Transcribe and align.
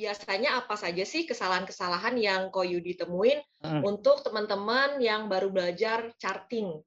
biasanya 0.00 0.64
apa 0.64 0.80
saja 0.80 1.04
sih 1.04 1.28
kesalahan-kesalahan 1.28 2.16
yang 2.16 2.48
Koyudi 2.48 2.96
temuin 2.96 3.36
hmm. 3.60 3.84
untuk 3.84 4.24
teman-teman 4.24 4.96
yang 4.96 5.28
baru 5.28 5.52
belajar 5.52 6.08
charting? 6.16 6.80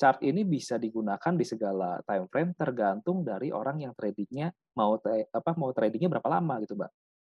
Chart 0.00 0.16
ini 0.24 0.44
bisa 0.44 0.80
digunakan 0.80 1.36
di 1.36 1.44
segala 1.44 2.00
time 2.08 2.24
frame 2.32 2.56
tergantung 2.56 3.20
dari 3.20 3.52
orang 3.52 3.84
yang 3.84 3.92
tradingnya 3.92 4.48
mau 4.76 4.96
apa 4.96 5.50
mau 5.56 5.72
tradingnya 5.76 6.08
berapa 6.16 6.28
lama 6.32 6.56
gitu, 6.64 6.76
Mbak. 6.76 6.92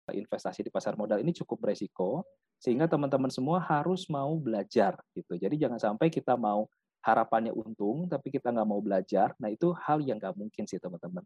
Investasi 0.08 0.64
di 0.64 0.72
pasar 0.72 0.94
modal 0.94 1.20
ini 1.20 1.34
cukup 1.34 1.66
beresiko 1.66 2.24
sehingga 2.58 2.86
teman-teman 2.86 3.30
semua 3.34 3.58
harus 3.62 4.06
mau 4.10 4.38
belajar 4.38 4.98
gitu. 5.18 5.38
Jadi 5.38 5.58
jangan 5.58 5.78
sampai 5.78 6.14
kita 6.14 6.38
mau 6.38 6.70
harapannya 7.06 7.54
untung 7.54 8.10
tapi 8.10 8.34
kita 8.34 8.54
nggak 8.54 8.70
mau 8.70 8.82
belajar. 8.82 9.34
Nah 9.38 9.50
itu 9.54 9.74
hal 9.86 10.02
yang 10.02 10.18
nggak 10.18 10.34
mungkin 10.34 10.66
sih 10.66 10.82
teman-teman. 10.82 11.26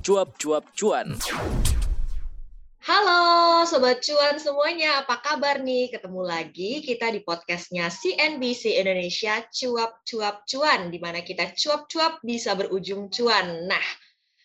Cuap-cuap 0.00 0.64
cuan. 0.80 1.12
Halo 2.80 3.20
Sobat 3.68 4.00
Cuan 4.00 4.40
semuanya, 4.40 5.04
apa 5.04 5.20
kabar 5.20 5.60
nih? 5.60 5.92
Ketemu 5.92 6.24
lagi 6.24 6.80
kita 6.80 7.12
di 7.12 7.20
podcastnya 7.20 7.92
CNBC 7.92 8.80
Indonesia 8.80 9.44
Cuap-Cuap 9.52 10.48
Cuan, 10.48 10.88
di 10.88 10.96
mana 10.96 11.20
kita 11.20 11.52
cuap-cuap 11.52 12.24
bisa 12.24 12.56
berujung 12.56 13.12
cuan. 13.12 13.68
Nah, 13.68 13.86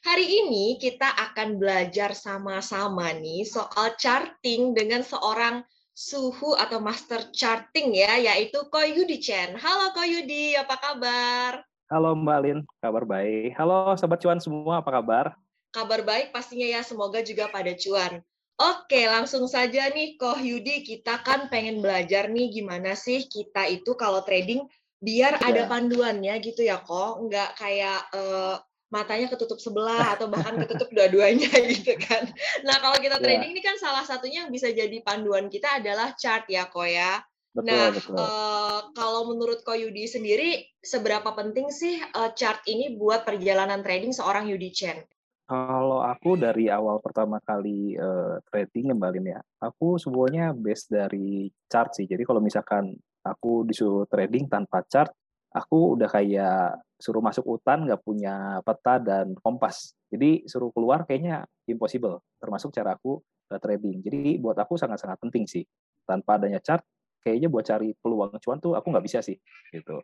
hari 0.03 0.27
ini 0.27 0.75
kita 0.75 1.07
akan 1.07 1.55
belajar 1.55 2.11
sama-sama 2.11 3.15
nih 3.15 3.47
soal 3.47 3.95
charting 3.95 4.75
dengan 4.75 5.07
seorang 5.07 5.63
suhu 5.95 6.51
atau 6.59 6.83
master 6.83 7.31
charting 7.31 7.95
ya, 7.95 8.19
yaitu 8.19 8.59
Koyudi 8.67 9.23
Chen. 9.23 9.55
Halo 9.55 9.95
Koyudi, 9.95 10.59
apa 10.59 10.75
kabar? 10.83 11.63
Halo 11.87 12.11
Mbak 12.11 12.39
Lin, 12.43 12.59
kabar 12.83 13.07
baik. 13.07 13.55
Halo 13.55 13.95
Sobat 13.95 14.19
Cuan 14.19 14.43
semua, 14.43 14.83
apa 14.83 14.91
kabar? 14.91 15.44
Kabar 15.75 16.07
baik 16.07 16.31
pastinya 16.31 16.63
ya, 16.63 16.81
semoga 16.87 17.19
juga 17.19 17.51
pada 17.51 17.75
cuan. 17.75 18.23
Oke, 18.55 19.03
langsung 19.03 19.43
saja 19.51 19.91
nih 19.91 20.15
Koh 20.15 20.39
Yudi, 20.39 20.87
kita 20.87 21.19
kan 21.27 21.51
pengen 21.51 21.83
belajar 21.83 22.31
nih 22.31 22.47
gimana 22.55 22.95
sih 22.95 23.27
kita 23.27 23.67
itu 23.67 23.99
kalau 23.99 24.23
trading 24.23 24.63
biar 25.03 25.35
yeah. 25.43 25.51
ada 25.51 25.61
panduannya 25.67 26.39
gitu 26.39 26.63
ya 26.63 26.79
kok, 26.79 27.19
nggak 27.27 27.59
kayak 27.59 28.07
uh, 28.15 28.55
matanya 28.87 29.27
ketutup 29.27 29.59
sebelah 29.59 30.07
atau 30.15 30.31
bahkan 30.31 30.55
ketutup 30.63 30.87
dua-duanya 30.95 31.51
gitu 31.75 31.99
kan. 31.99 32.31
Nah 32.63 32.79
kalau 32.79 32.95
kita 33.03 33.19
iya. 33.19 33.23
trading 33.27 33.51
yeah. 33.51 33.59
ini 33.59 33.61
kan 33.61 33.75
salah 33.75 34.07
satunya 34.07 34.47
yang 34.47 34.51
bisa 34.55 34.71
jadi 34.71 35.03
panduan 35.03 35.51
kita 35.51 35.83
adalah 35.83 36.15
chart 36.15 36.47
ya 36.47 36.71
kok 36.71 36.87
ya. 36.87 37.19
Betul, 37.55 37.67
nah 37.71 37.87
betul. 37.91 38.15
Uh, 38.15 38.79
kalau 38.95 39.31
menurut 39.31 39.63
Ko 39.67 39.75
Yudi 39.75 40.07
sendiri, 40.07 40.63
seberapa 40.79 41.31
penting 41.35 41.71
sih 41.71 41.99
uh, 42.03 42.31
chart 42.35 42.59
ini 42.67 42.95
buat 42.99 43.23
perjalanan 43.27 43.79
trading 43.79 44.11
seorang 44.11 44.47
Yudi 44.47 44.71
Chen? 44.75 44.99
Kalau 45.45 46.01
aku 46.01 46.41
dari 46.41 46.73
awal 46.73 46.97
pertama 47.05 47.37
kali 47.37 47.93
uh, 48.01 48.41
trading 48.49 48.97
kembali 48.97 49.29
ya, 49.29 49.41
aku 49.61 50.01
semuanya 50.01 50.49
base 50.57 50.89
dari 50.89 51.53
chart 51.69 51.93
sih. 51.93 52.09
Jadi 52.09 52.25
kalau 52.25 52.41
misalkan 52.41 52.97
aku 53.21 53.61
disuruh 53.61 54.09
trading 54.09 54.49
tanpa 54.49 54.81
chart, 54.89 55.13
aku 55.53 55.93
udah 55.93 56.09
kayak 56.09 56.81
suruh 56.97 57.21
masuk 57.21 57.45
hutan 57.45 57.85
nggak 57.85 58.01
punya 58.01 58.57
peta 58.65 58.97
dan 58.97 59.37
kompas. 59.37 59.93
Jadi 60.09 60.49
suruh 60.49 60.73
keluar 60.73 61.05
kayaknya 61.05 61.45
impossible, 61.69 62.25
termasuk 62.41 62.73
cara 62.73 62.97
aku 62.97 63.21
uh, 63.53 63.59
trading. 63.61 64.01
Jadi 64.01 64.41
buat 64.41 64.57
aku 64.57 64.81
sangat-sangat 64.81 65.21
penting 65.21 65.45
sih. 65.45 65.61
Tanpa 66.09 66.41
adanya 66.41 66.57
chart, 66.57 66.81
kayaknya 67.21 67.53
buat 67.53 67.69
cari 67.69 67.93
peluang 68.01 68.33
cuan 68.41 68.57
tuh 68.57 68.73
aku 68.73 68.89
nggak 68.89 69.05
bisa 69.05 69.21
sih, 69.21 69.37
gitu. 69.69 70.01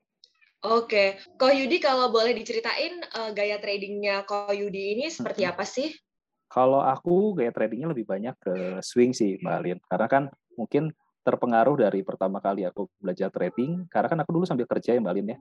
Oke, 0.61 1.17
Ko 1.41 1.49
Yudi 1.49 1.81
kalau 1.81 2.13
boleh 2.13 2.37
diceritain 2.37 3.01
uh, 3.17 3.33
gaya 3.33 3.57
tradingnya 3.57 4.21
Ko 4.29 4.53
Yudi 4.53 4.93
ini 4.93 5.09
seperti 5.09 5.41
apa 5.41 5.65
sih? 5.65 5.89
Kalau 6.45 6.85
aku 6.85 7.33
gaya 7.33 7.49
tradingnya 7.49 7.89
lebih 7.89 8.05
banyak 8.05 8.37
ke 8.37 8.55
swing 8.85 9.09
sih, 9.09 9.41
Mbak 9.41 9.55
Alin. 9.57 9.77
Karena 9.89 10.05
kan 10.05 10.23
mungkin 10.53 10.93
terpengaruh 11.25 11.81
dari 11.81 12.05
pertama 12.05 12.37
kali 12.37 12.61
aku 12.69 12.85
belajar 13.01 13.33
trading, 13.33 13.89
karena 13.89 14.07
kan 14.13 14.19
aku 14.21 14.31
dulu 14.37 14.45
sambil 14.45 14.69
kerja 14.69 14.93
ya 14.93 15.01
Mbak 15.01 15.13
Alin 15.17 15.33
ya. 15.33 15.37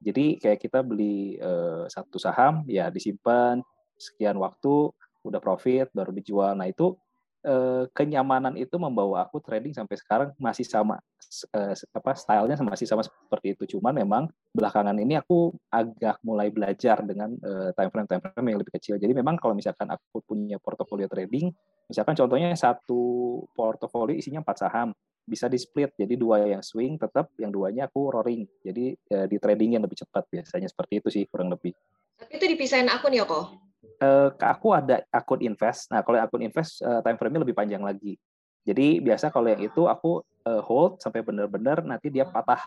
Jadi 0.00 0.26
kayak 0.40 0.58
kita 0.64 0.80
beli 0.80 1.36
uh, 1.36 1.84
satu 1.92 2.16
saham, 2.16 2.64
ya 2.64 2.88
disimpan 2.88 3.60
sekian 4.00 4.40
waktu, 4.40 4.88
udah 5.20 5.40
profit, 5.44 5.92
baru 5.92 6.16
dijual. 6.16 6.56
Nah 6.56 6.72
itu 6.72 6.96
uh, 7.46 7.84
kenyamanan 7.92 8.54
itu 8.58 8.74
membawa 8.78 9.26
aku 9.26 9.42
trading 9.42 9.74
sampai 9.74 9.98
sekarang 9.98 10.28
masih 10.38 10.66
sama 10.66 10.98
uh, 11.54 11.74
apa 11.74 12.10
stylenya 12.14 12.58
masih 12.62 12.86
sama 12.86 13.02
seperti 13.02 13.54
itu. 13.58 13.78
Cuman 13.78 13.94
memang 13.94 14.30
belakangan 14.54 14.94
ini 14.98 15.18
aku 15.18 15.54
agak 15.70 16.22
mulai 16.22 16.50
belajar 16.50 17.02
dengan 17.02 17.34
uh, 17.42 17.70
time 17.74 17.90
frame 17.90 18.08
time 18.08 18.22
frame 18.22 18.48
yang 18.54 18.60
lebih 18.62 18.74
kecil. 18.78 18.96
Jadi 18.98 19.12
memang 19.12 19.38
kalau 19.38 19.54
misalkan 19.54 19.90
aku 19.90 20.22
punya 20.22 20.56
portofolio 20.62 21.06
trading 21.10 21.50
misalkan 21.90 22.16
contohnya 22.16 22.54
satu 22.56 23.02
portofolio 23.52 24.16
isinya 24.16 24.40
empat 24.40 24.64
saham 24.64 24.94
bisa 25.22 25.46
di 25.46 25.54
split 25.54 25.94
jadi 25.94 26.18
dua 26.18 26.42
yang 26.42 26.64
swing 26.64 26.98
tetap 26.98 27.30
yang 27.38 27.54
duanya 27.54 27.86
aku 27.86 28.10
roaring. 28.10 28.46
Jadi 28.62 28.94
di 29.06 29.36
trading 29.38 29.78
yang 29.78 29.82
lebih 29.86 30.02
cepat. 30.02 30.26
Biasanya 30.30 30.66
seperti 30.70 30.98
itu 30.98 31.08
sih 31.10 31.22
kurang 31.30 31.54
lebih. 31.54 31.74
Tapi 32.18 32.38
itu 32.38 32.46
dipisahin 32.54 32.90
akun 32.90 33.14
ya 33.14 33.26
kok 33.26 33.71
uh, 34.02 34.30
aku 34.38 34.68
ada 34.74 35.02
akun 35.10 35.42
invest. 35.42 35.90
Nah, 35.90 36.02
kalau 36.02 36.18
akun 36.18 36.42
invest 36.42 36.82
uh, 36.82 37.00
time 37.02 37.18
frame-nya 37.18 37.42
lebih 37.42 37.56
panjang 37.56 37.82
lagi. 37.82 38.18
Jadi 38.62 39.02
biasa 39.02 39.34
kalau 39.34 39.50
yang 39.50 39.62
itu 39.62 39.90
aku 39.90 40.22
uh, 40.46 40.62
hold 40.62 41.02
sampai 41.02 41.22
benar-benar 41.26 41.82
nanti 41.82 42.10
dia 42.10 42.22
patah. 42.22 42.62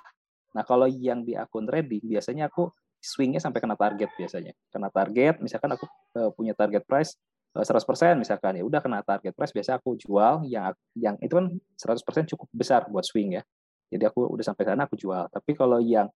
Nah, 0.52 0.64
kalau 0.64 0.88
yang 0.88 1.24
di 1.24 1.36
akun 1.36 1.68
trading 1.68 2.04
biasanya 2.04 2.52
aku 2.52 2.68
swingnya 3.00 3.40
sampai 3.40 3.64
kena 3.64 3.80
target 3.80 4.12
biasanya. 4.16 4.52
Kena 4.72 4.92
target, 4.92 5.40
misalkan 5.40 5.72
aku 5.76 5.86
uh, 6.20 6.32
punya 6.36 6.56
target 6.56 6.84
price 6.84 7.16
100% 7.56 8.20
misalkan 8.20 8.60
ya 8.60 8.68
udah 8.68 8.84
kena 8.84 9.00
target 9.00 9.32
price 9.32 9.56
biasa 9.56 9.80
aku 9.80 9.96
jual 9.96 10.44
yang 10.44 10.76
yang 10.92 11.16
itu 11.24 11.40
kan 11.40 11.48
100% 11.80 12.28
cukup 12.36 12.52
besar 12.52 12.84
buat 12.92 13.08
swing 13.08 13.40
ya. 13.40 13.44
Jadi 13.88 14.04
aku 14.04 14.28
udah 14.28 14.44
sampai 14.44 14.68
sana 14.68 14.84
aku 14.84 15.00
jual. 15.00 15.32
Tapi 15.32 15.56
kalau 15.56 15.80
yang 15.80 16.12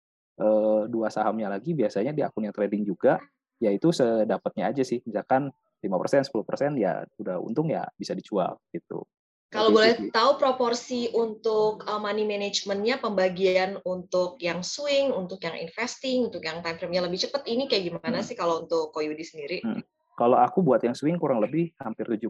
dua 0.86 1.09
sahamnya 1.09 1.50
lagi 1.50 1.74
biasanya 1.74 2.13
di 2.13 2.22
akun 2.22 2.46
yang 2.46 2.53
trading 2.53 2.86
juga 2.86 3.18
ya 3.57 3.73
itu 3.73 3.90
sedapatnya 3.90 4.69
aja 4.69 4.84
sih 4.85 5.01
misalkan 5.06 5.50
5% 5.81 6.29
10% 6.29 6.78
ya 6.81 7.06
udah 7.22 7.38
untung 7.41 7.69
ya 7.69 7.85
bisa 7.97 8.18
dijual 8.18 8.57
gitu. 8.73 9.06
Kalau 9.47 9.72
boleh 9.72 9.95
sih. 9.95 10.12
tahu 10.12 10.35
proporsi 10.35 11.07
untuk 11.16 11.88
uh, 11.88 12.03
money 12.03 12.28
managementnya 12.28 13.00
pembagian 13.00 13.79
untuk 13.88 14.35
yang 14.44 14.59
swing, 14.59 15.16
untuk 15.16 15.40
yang 15.40 15.56
investing, 15.56 16.28
untuk 16.28 16.44
yang 16.44 16.59
time 16.59 16.75
frame-nya 16.75 17.07
lebih 17.07 17.16
cepat 17.23 17.47
ini 17.47 17.63
kayak 17.72 17.88
gimana 17.88 18.19
hmm. 18.19 18.28
sih 18.28 18.35
kalau 18.35 18.68
untuk 18.68 18.91
Koyudi 18.91 19.23
sendiri? 19.23 19.63
Hmm. 19.63 19.79
Kalau 20.19 20.35
aku 20.35 20.66
buat 20.66 20.84
yang 20.84 20.97
swing 20.97 21.16
kurang 21.16 21.39
lebih 21.39 21.72
hampir 21.79 22.12
70% 22.12 22.28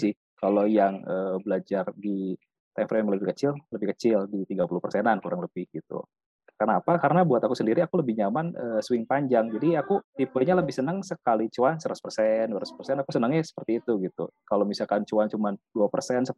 sih. 0.00 0.14
Kalau 0.40 0.64
yang 0.64 1.04
uh, 1.04 1.36
belajar 1.42 1.84
di 2.00 2.32
time 2.72 2.88
frame 2.88 3.12
lebih 3.12 3.28
kecil, 3.36 3.52
lebih 3.68 3.92
kecil 3.92 4.24
di 4.24 4.48
30 4.48 4.64
persenan 4.80 5.20
kurang 5.20 5.44
lebih 5.44 5.68
gitu. 5.68 6.00
Kenapa? 6.64 6.96
Karena 6.96 7.20
buat 7.28 7.44
aku 7.44 7.52
sendiri 7.52 7.84
aku 7.84 8.00
lebih 8.00 8.16
nyaman 8.16 8.56
uh, 8.56 8.80
swing 8.80 9.04
panjang. 9.04 9.52
Jadi 9.52 9.76
aku 9.76 10.00
tipenya 10.16 10.56
lebih 10.56 10.72
senang 10.72 11.04
sekali 11.04 11.52
cuan 11.52 11.76
100%, 11.76 12.48
200%, 12.48 13.04
aku 13.04 13.10
senangnya 13.12 13.44
seperti 13.44 13.84
itu 13.84 14.00
gitu. 14.00 14.32
Kalau 14.48 14.64
misalkan 14.64 15.04
cuan 15.04 15.28
cuma 15.28 15.52
2%, 15.76 16.24
1%, 16.24 16.32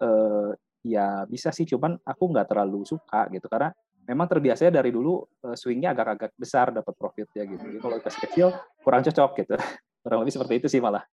uh, 0.00 0.56
ya 0.80 1.28
bisa 1.28 1.52
sih, 1.52 1.68
cuman 1.68 2.00
aku 2.08 2.24
nggak 2.32 2.48
terlalu 2.48 2.88
suka 2.88 3.28
gitu. 3.28 3.52
Karena 3.52 3.68
memang 4.08 4.32
terbiasanya 4.32 4.80
dari 4.80 4.88
dulu 4.96 5.28
uh, 5.44 5.52
swingnya 5.52 5.92
agak-agak 5.92 6.32
besar 6.40 6.72
dapat 6.72 6.96
profitnya 6.96 7.44
gitu. 7.44 7.60
Jadi 7.60 7.78
kalau 7.84 7.96
kasih 8.00 8.20
kecil 8.32 8.48
kurang 8.80 9.04
cocok 9.04 9.30
gitu. 9.44 9.54
kurang 10.08 10.24
lebih 10.24 10.32
seperti 10.40 10.54
itu 10.56 10.66
sih 10.72 10.80
malah. 10.80 11.04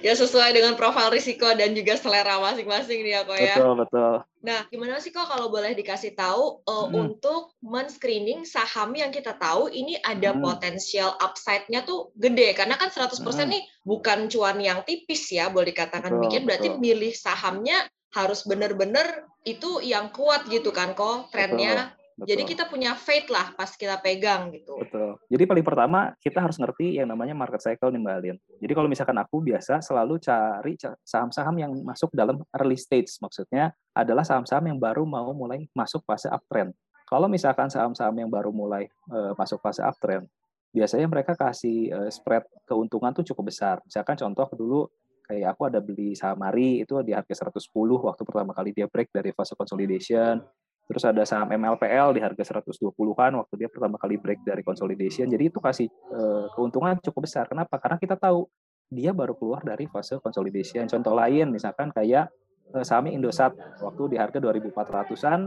Ya 0.00 0.16
sesuai 0.16 0.56
dengan 0.56 0.72
profil 0.72 1.12
risiko 1.12 1.44
dan 1.52 1.76
juga 1.76 1.92
selera 2.00 2.40
masing-masing 2.40 3.04
nih 3.04 3.12
ya 3.12 3.20
kok 3.28 3.36
ya. 3.36 3.54
Betul 3.60 3.74
betul. 3.84 4.14
Nah 4.40 4.60
gimana 4.72 4.96
sih 5.04 5.12
kok 5.12 5.28
kalau 5.28 5.52
boleh 5.52 5.76
dikasih 5.76 6.16
tahu 6.16 6.64
uh, 6.64 6.88
hmm. 6.88 6.96
untuk 6.96 7.52
men-screening 7.60 8.48
saham 8.48 8.96
yang 8.96 9.12
kita 9.12 9.36
tahu 9.36 9.68
ini 9.68 10.00
ada 10.00 10.32
hmm. 10.32 10.40
potensial 10.40 11.12
upside-nya 11.20 11.84
tuh 11.84 12.08
gede 12.16 12.56
karena 12.56 12.80
kan 12.80 12.88
100% 12.88 13.20
hmm. 13.20 13.48
nih 13.52 13.62
bukan 13.84 14.32
cuan 14.32 14.56
yang 14.64 14.80
tipis 14.88 15.28
ya 15.28 15.52
boleh 15.52 15.76
dikatakan 15.76 16.08
demikian 16.08 16.48
berarti 16.48 16.72
betul. 16.72 16.80
milih 16.80 17.12
sahamnya 17.12 17.84
harus 18.16 18.48
benar-benar 18.48 19.28
itu 19.44 19.84
yang 19.84 20.08
kuat 20.08 20.48
gitu 20.48 20.72
kan 20.72 20.96
kok 20.96 21.28
trennya 21.36 21.92
Betul. 22.20 22.36
Jadi 22.36 22.42
kita 22.52 22.64
punya 22.68 22.92
faith 22.92 23.32
lah 23.32 23.56
pas 23.56 23.72
kita 23.72 23.96
pegang 23.96 24.52
gitu. 24.52 24.76
Betul. 24.76 25.16
Jadi 25.32 25.44
paling 25.48 25.64
pertama 25.64 26.12
kita 26.20 26.44
harus 26.44 26.60
ngerti 26.60 27.00
yang 27.00 27.08
namanya 27.08 27.32
market 27.32 27.64
cycle 27.64 27.88
nih 27.88 28.00
Mbak 28.04 28.14
Alin. 28.20 28.36
Jadi 28.60 28.72
kalau 28.76 28.88
misalkan 28.92 29.16
aku 29.16 29.40
biasa 29.40 29.80
selalu 29.80 30.20
cari 30.20 30.76
saham-saham 31.00 31.56
yang 31.56 31.72
masuk 31.80 32.12
dalam 32.12 32.44
early 32.52 32.76
stage. 32.76 33.08
Maksudnya 33.24 33.72
adalah 33.96 34.20
saham-saham 34.20 34.68
yang 34.68 34.76
baru 34.76 35.08
mau 35.08 35.32
mulai 35.32 35.64
masuk 35.72 36.04
fase 36.04 36.28
uptrend. 36.28 36.76
Kalau 37.08 37.26
misalkan 37.26 37.72
saham-saham 37.72 38.14
yang 38.20 38.28
baru 38.28 38.52
mulai 38.52 38.86
uh, 39.10 39.32
masuk 39.34 39.58
fase 39.64 39.80
uptrend, 39.80 40.28
biasanya 40.70 41.08
mereka 41.08 41.32
kasih 41.34 41.90
uh, 41.90 42.10
spread 42.12 42.44
keuntungan 42.68 43.16
tuh 43.16 43.24
cukup 43.32 43.48
besar. 43.48 43.80
Misalkan 43.82 44.14
contoh 44.20 44.46
dulu 44.54 44.80
kayak 45.24 45.54
aku 45.54 45.62
ada 45.70 45.78
beli 45.78 46.18
saham 46.18 46.42
Mari 46.42 46.82
itu 46.82 46.98
di 47.06 47.14
harga 47.14 47.46
110 47.46 47.70
waktu 48.02 48.22
pertama 48.26 48.50
kali 48.50 48.76
dia 48.76 48.90
break 48.90 49.08
dari 49.08 49.32
fase 49.32 49.56
consolidation. 49.56 50.42
Terus 50.90 51.06
ada 51.06 51.22
saham 51.22 51.54
MLPL 51.54 52.18
di 52.18 52.20
harga 52.20 52.58
120-an 52.58 53.38
waktu 53.38 53.54
dia 53.54 53.70
pertama 53.70 53.94
kali 53.94 54.18
break 54.18 54.42
dari 54.42 54.66
consolidation. 54.66 55.30
Jadi 55.30 55.46
itu 55.46 55.62
kasih 55.62 55.86
uh, 56.10 56.50
keuntungan 56.50 56.98
cukup 56.98 57.30
besar. 57.30 57.46
Kenapa? 57.46 57.78
Karena 57.78 57.94
kita 57.94 58.18
tahu 58.18 58.50
dia 58.90 59.14
baru 59.14 59.38
keluar 59.38 59.62
dari 59.62 59.86
fase 59.86 60.18
consolidation. 60.18 60.90
Contoh 60.90 61.14
lain 61.14 61.54
misalkan 61.54 61.94
kayak 61.94 62.26
uh, 62.74 62.82
saham 62.82 63.06
Indosat 63.06 63.54
waktu 63.78 64.02
di 64.10 64.16
harga 64.18 64.42
2400-an 64.42 65.46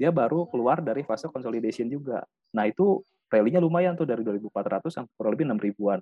dia 0.00 0.08
baru 0.08 0.48
keluar 0.48 0.80
dari 0.80 1.04
fase 1.04 1.28
consolidation 1.28 1.84
juga. 1.92 2.24
Nah, 2.56 2.64
itu 2.64 3.04
rally-nya 3.28 3.60
lumayan 3.60 3.92
tuh 4.00 4.08
dari 4.08 4.24
2400 4.24 4.88
sampai 4.88 5.12
kurang 5.12 5.36
lebih 5.36 5.46
6000-an. 5.76 6.00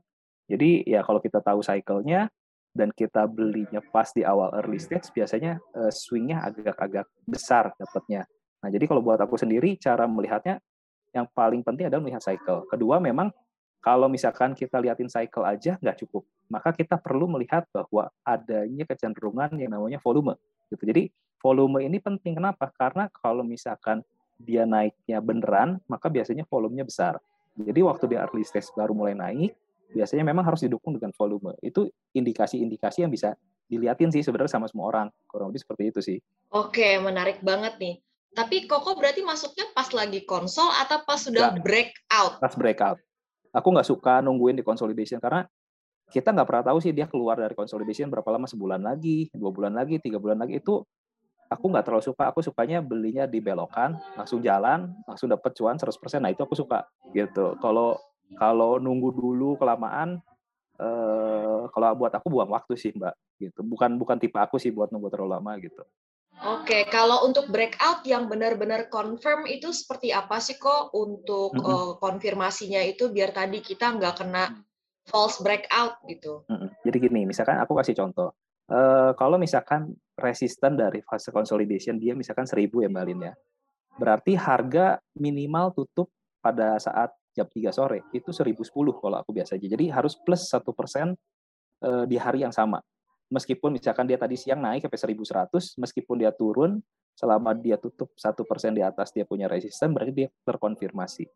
Jadi 0.54 0.86
ya 0.86 1.02
kalau 1.02 1.18
kita 1.18 1.42
tahu 1.42 1.66
cycle-nya 1.66 2.30
dan 2.70 2.94
kita 2.94 3.26
belinya 3.26 3.82
pas 3.90 4.14
di 4.14 4.22
awal 4.22 4.54
early 4.54 4.78
stage, 4.78 5.10
biasanya 5.10 5.58
uh, 5.74 5.90
swing-nya 5.90 6.46
agak-agak 6.46 7.10
besar 7.26 7.74
dapatnya. 7.74 8.22
Nah, 8.58 8.68
jadi 8.68 8.84
kalau 8.90 9.00
buat 9.02 9.20
aku 9.22 9.38
sendiri, 9.38 9.78
cara 9.78 10.04
melihatnya 10.10 10.58
yang 11.14 11.26
paling 11.30 11.62
penting 11.62 11.88
adalah 11.88 12.02
melihat 12.02 12.22
cycle. 12.22 12.66
Kedua, 12.66 12.98
memang 12.98 13.30
kalau 13.78 14.10
misalkan 14.10 14.52
kita 14.52 14.82
liatin 14.82 15.06
cycle 15.06 15.46
aja 15.46 15.78
nggak 15.78 16.02
cukup, 16.04 16.26
maka 16.50 16.74
kita 16.74 16.98
perlu 16.98 17.30
melihat 17.30 17.64
bahwa 17.70 18.10
adanya 18.26 18.84
kecenderungan 18.84 19.54
yang 19.56 19.70
namanya 19.70 20.02
volume. 20.02 20.34
Gitu. 20.68 20.82
Jadi 20.82 21.02
volume 21.38 21.86
ini 21.86 22.02
penting 22.02 22.34
kenapa? 22.34 22.68
Karena 22.74 23.06
kalau 23.14 23.46
misalkan 23.46 24.02
dia 24.38 24.66
naiknya 24.66 25.22
beneran, 25.22 25.78
maka 25.86 26.10
biasanya 26.10 26.46
volumenya 26.46 26.86
besar. 26.86 27.18
Jadi 27.58 27.80
waktu 27.82 28.04
di 28.06 28.16
early 28.18 28.46
stage 28.46 28.70
baru 28.74 28.94
mulai 28.94 29.14
naik, 29.14 29.54
biasanya 29.90 30.22
memang 30.26 30.46
harus 30.46 30.62
didukung 30.62 30.94
dengan 30.94 31.10
volume. 31.14 31.58
Itu 31.58 31.90
indikasi-indikasi 32.14 33.02
yang 33.02 33.10
bisa 33.10 33.34
dilihatin 33.66 34.14
sih 34.14 34.22
sebenarnya 34.22 34.58
sama 34.58 34.66
semua 34.70 34.86
orang. 34.90 35.06
Kurang 35.26 35.50
lebih 35.50 35.62
seperti 35.66 35.82
itu 35.90 36.00
sih. 36.02 36.18
Oke, 36.54 36.98
menarik 37.02 37.42
banget 37.42 37.78
nih. 37.82 37.94
Tapi 38.32 38.68
Koko 38.68 38.94
berarti 38.94 39.24
masuknya 39.24 39.66
pas 39.72 39.88
lagi 39.90 40.22
konsol 40.22 40.68
atau 40.68 41.02
pas 41.02 41.18
sudah 41.18 41.54
ya, 41.54 41.60
breakout? 41.62 42.38
Pas 42.38 42.54
breakout. 42.54 42.98
Aku 43.50 43.68
nggak 43.72 43.88
suka 43.88 44.20
nungguin 44.20 44.60
di 44.60 44.64
consolidation 44.64 45.18
karena 45.18 45.48
kita 46.08 46.32
nggak 46.32 46.48
pernah 46.48 46.64
tahu 46.72 46.78
sih 46.80 46.92
dia 46.92 47.04
keluar 47.04 47.36
dari 47.36 47.52
consolidation 47.52 48.08
berapa 48.08 48.28
lama 48.28 48.48
sebulan 48.48 48.80
lagi, 48.80 49.28
dua 49.32 49.52
bulan 49.52 49.76
lagi, 49.76 50.00
tiga 50.00 50.16
bulan 50.16 50.40
lagi 50.40 50.60
itu 50.60 50.80
aku 51.48 51.64
nggak 51.72 51.84
terlalu 51.88 52.04
suka. 52.04 52.28
Aku 52.30 52.40
sukanya 52.44 52.84
belinya 52.84 53.24
di 53.24 53.40
belokan, 53.40 53.96
langsung 54.14 54.44
jalan, 54.44 54.92
langsung 55.08 55.32
dapat 55.32 55.52
cuan 55.56 55.76
100%. 55.80 56.20
Nah 56.20 56.32
itu 56.32 56.44
aku 56.44 56.54
suka 56.54 56.84
gitu. 57.16 57.56
Kalau 57.60 57.96
kalau 58.36 58.76
nunggu 58.76 59.08
dulu 59.16 59.56
kelamaan, 59.56 60.20
eh, 60.76 61.60
kalau 61.72 61.96
buat 61.96 62.12
aku 62.12 62.28
buang 62.28 62.52
waktu 62.52 62.76
sih 62.76 62.92
mbak, 62.92 63.16
gitu. 63.40 63.64
Bukan 63.64 63.96
bukan 63.96 64.20
tipe 64.20 64.36
aku 64.36 64.60
sih 64.60 64.68
buat 64.68 64.92
nunggu 64.92 65.08
terlalu 65.08 65.40
lama 65.40 65.52
gitu. 65.58 65.80
Oke, 66.38 66.86
kalau 66.86 67.26
untuk 67.26 67.50
breakout 67.50 68.06
yang 68.06 68.30
benar-benar 68.30 68.86
confirm 68.86 69.48
itu 69.50 69.74
seperti 69.74 70.14
apa 70.14 70.38
sih 70.38 70.54
kok 70.54 70.94
untuk 70.94 71.50
mm 71.56 71.62
-hmm. 71.62 71.74
uh, 71.74 71.92
konfirmasinya 71.98 72.78
itu 72.86 73.10
biar 73.10 73.34
tadi 73.34 73.58
kita 73.58 73.98
nggak 73.98 74.22
kena 74.22 74.54
false 75.10 75.42
breakout 75.42 75.98
gitu. 76.06 76.46
Mm 76.46 76.56
-hmm. 76.56 76.68
Jadi 76.86 76.96
gini, 77.02 77.20
misalkan 77.26 77.58
aku 77.58 77.74
kasih 77.74 77.98
contoh. 77.98 78.30
Uh, 78.68 79.16
kalau 79.16 79.40
misalkan 79.40 79.96
resisten 80.20 80.76
dari 80.76 81.00
fase 81.00 81.32
consolidation 81.32 81.96
dia 81.96 82.12
misalkan 82.12 82.44
1000 82.44 82.84
ya 82.84 82.88
Mbak 82.92 83.04
Lin 83.08 83.20
ya. 83.32 83.34
Berarti 83.98 84.38
harga 84.38 85.00
minimal 85.18 85.74
tutup 85.74 86.12
pada 86.38 86.78
saat 86.78 87.10
jam 87.34 87.46
3 87.46 87.70
sore 87.70 87.98
itu 88.14 88.30
1010 88.30 88.70
kalau 88.98 89.16
aku 89.18 89.30
biasa 89.34 89.58
aja. 89.58 89.66
Jadi 89.66 89.90
harus 89.90 90.14
plus 90.18 90.46
satu 90.46 90.70
persen 90.74 91.14
eh, 91.82 92.04
di 92.06 92.18
hari 92.18 92.42
yang 92.42 92.54
sama. 92.54 92.82
Meskipun 93.28 93.76
misalkan 93.76 94.08
dia 94.08 94.16
tadi 94.16 94.40
siang 94.40 94.64
naik 94.64 94.88
sampai 94.88 95.16
1100, 95.20 95.76
meskipun 95.76 96.16
dia 96.16 96.32
turun, 96.32 96.80
selama 97.12 97.52
dia 97.52 97.76
tutup 97.76 98.14
satu 98.16 98.46
persen 98.48 98.72
di 98.72 98.80
atas 98.80 99.12
dia 99.12 99.28
punya 99.28 99.50
resisten, 99.50 99.92
berarti 99.92 100.12
dia 100.14 100.28
terkonfirmasi. 100.48 101.28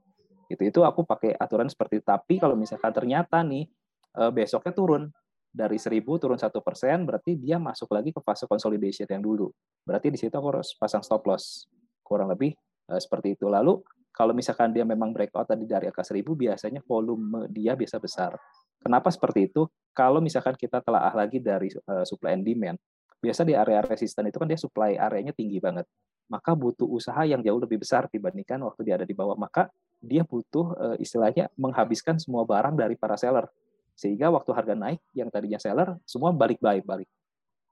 Itu 0.49 0.63
itu 0.63 0.81
aku 0.87 1.05
pakai 1.05 1.37
aturan 1.37 1.69
seperti 1.69 2.01
itu. 2.01 2.07
Tapi 2.07 2.41
kalau 2.41 2.57
misalkan 2.57 2.95
ternyata 2.95 3.45
nih 3.45 3.69
eh, 4.17 4.31
besoknya 4.33 4.73
turun 4.73 5.13
dari 5.53 5.77
1000 5.77 6.01
turun 6.17 6.39
satu 6.41 6.65
persen, 6.65 7.05
berarti 7.05 7.37
dia 7.37 7.61
masuk 7.61 7.93
lagi 7.93 8.09
ke 8.09 8.21
fase 8.25 8.49
consolidation 8.49 9.05
yang 9.05 9.21
dulu. 9.21 9.53
Berarti 9.85 10.09
di 10.09 10.17
situ 10.17 10.33
aku 10.33 10.49
harus 10.49 10.73
pasang 10.79 11.05
stop 11.05 11.29
loss 11.29 11.69
kurang 12.01 12.33
lebih 12.33 12.57
eh, 12.89 13.01
seperti 13.01 13.37
itu. 13.37 13.53
Lalu 13.53 13.83
kalau 14.13 14.37
misalkan 14.37 14.71
dia 14.71 14.85
memang 14.85 15.11
breakout 15.11 15.49
tadi 15.51 15.65
dari 15.65 15.89
angka 15.89 16.05
1000 16.05 16.25
biasanya 16.25 16.81
volume 16.85 17.49
dia 17.53 17.77
biasa 17.77 17.97
besar. 18.01 18.37
Kenapa 18.83 19.09
seperti 19.15 19.47
itu? 19.47 19.71
Kalau 19.95 20.19
misalkan 20.19 20.59
kita 20.59 20.83
telah 20.83 21.15
lagi 21.15 21.39
dari 21.39 21.71
uh, 21.87 22.03
supply 22.03 22.35
and 22.35 22.43
demand, 22.43 22.77
biasa 23.23 23.47
di 23.47 23.55
area 23.55 23.79
resisten 23.87 24.27
itu 24.27 24.37
kan 24.37 24.49
dia 24.51 24.59
supply 24.59 24.99
areanya 24.99 25.31
tinggi 25.31 25.63
banget. 25.63 25.87
Maka 26.27 26.57
butuh 26.57 26.89
usaha 26.89 27.23
yang 27.23 27.45
jauh 27.45 27.61
lebih 27.61 27.79
besar 27.79 28.09
dibandingkan 28.11 28.59
waktu 28.67 28.89
dia 28.89 28.95
ada 28.99 29.07
di 29.07 29.15
bawah. 29.15 29.39
Maka 29.39 29.71
dia 30.03 30.27
butuh 30.27 30.75
uh, 30.75 30.97
istilahnya 30.99 31.53
menghabiskan 31.55 32.19
semua 32.19 32.43
barang 32.43 32.75
dari 32.75 32.99
para 32.99 33.15
seller. 33.15 33.47
Sehingga 33.95 34.33
waktu 34.33 34.51
harga 34.51 34.75
naik 34.75 34.99
yang 35.15 35.29
tadinya 35.29 35.61
seller 35.61 35.95
semua 36.09 36.35
balik 36.35 36.59
baik 36.59 36.83
balik. 36.83 37.07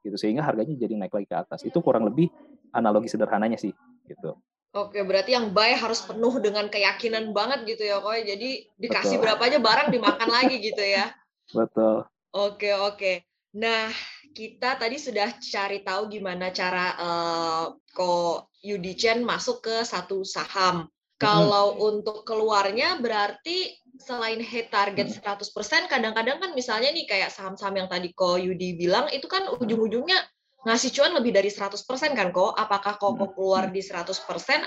Gitu 0.04 0.16
sehingga 0.16 0.46
harganya 0.46 0.76
jadi 0.76 0.94
naik 0.94 1.10
lagi 1.10 1.26
ke 1.26 1.36
atas. 1.36 1.60
Itu 1.66 1.82
kurang 1.82 2.06
lebih 2.06 2.30
analogi 2.70 3.10
sederhananya 3.10 3.58
sih 3.58 3.74
gitu. 4.06 4.38
Oke, 4.70 5.02
berarti 5.02 5.34
yang 5.34 5.50
buy 5.50 5.74
harus 5.74 6.06
penuh 6.06 6.38
dengan 6.38 6.70
keyakinan 6.70 7.34
banget 7.34 7.66
gitu 7.66 7.90
ya, 7.90 7.98
kok. 7.98 8.14
Jadi 8.14 8.70
dikasih 8.78 9.18
Betul. 9.18 9.22
berapa 9.26 9.42
aja 9.50 9.58
barang 9.58 9.88
dimakan 9.90 10.30
lagi 10.30 10.56
gitu 10.62 10.78
ya. 10.78 11.10
Betul. 11.58 12.06
Oke, 12.30 12.70
oke. 12.78 13.26
Nah, 13.58 13.90
kita 14.30 14.78
tadi 14.78 14.94
sudah 14.94 15.34
cari 15.42 15.82
tahu 15.82 16.06
gimana 16.06 16.54
cara 16.54 16.86
uh, 17.02 17.64
ko 17.90 18.46
Yudi 18.62 18.94
Chen 18.94 19.26
masuk 19.26 19.66
ke 19.66 19.76
satu 19.82 20.22
saham. 20.22 20.86
Kalau 21.20 21.76
hmm. 21.76 21.88
untuk 21.90 22.22
keluarnya 22.22 22.96
berarti 23.02 23.74
selain 24.00 24.40
hit 24.40 24.72
target 24.72 25.20
100%, 25.20 25.90
kadang-kadang 25.90 26.40
kan 26.40 26.50
misalnya 26.56 26.88
nih 26.94 27.04
kayak 27.04 27.28
saham-saham 27.28 27.76
yang 27.76 27.88
tadi 27.90 28.14
Ko 28.16 28.40
Yudi 28.40 28.78
bilang 28.78 29.10
itu 29.12 29.28
kan 29.28 29.44
ujung-ujungnya 29.60 30.16
ngasih 30.60 30.90
cuan 30.92 31.12
lebih 31.16 31.32
dari 31.32 31.48
100% 31.48 31.80
kan 32.12 32.28
kok? 32.30 32.52
Apakah 32.52 33.00
Koko 33.00 33.30
hmm. 33.30 33.32
keluar 33.32 33.64
di 33.72 33.80
100% 33.80 34.12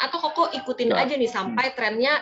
atau 0.01 0.17
Koko 0.17 0.43
ikutin 0.53 0.89
ya. 0.93 1.05
aja 1.05 1.13
nih 1.13 1.29
sampai 1.29 1.65
hmm. 1.69 1.75
trennya 1.77 2.13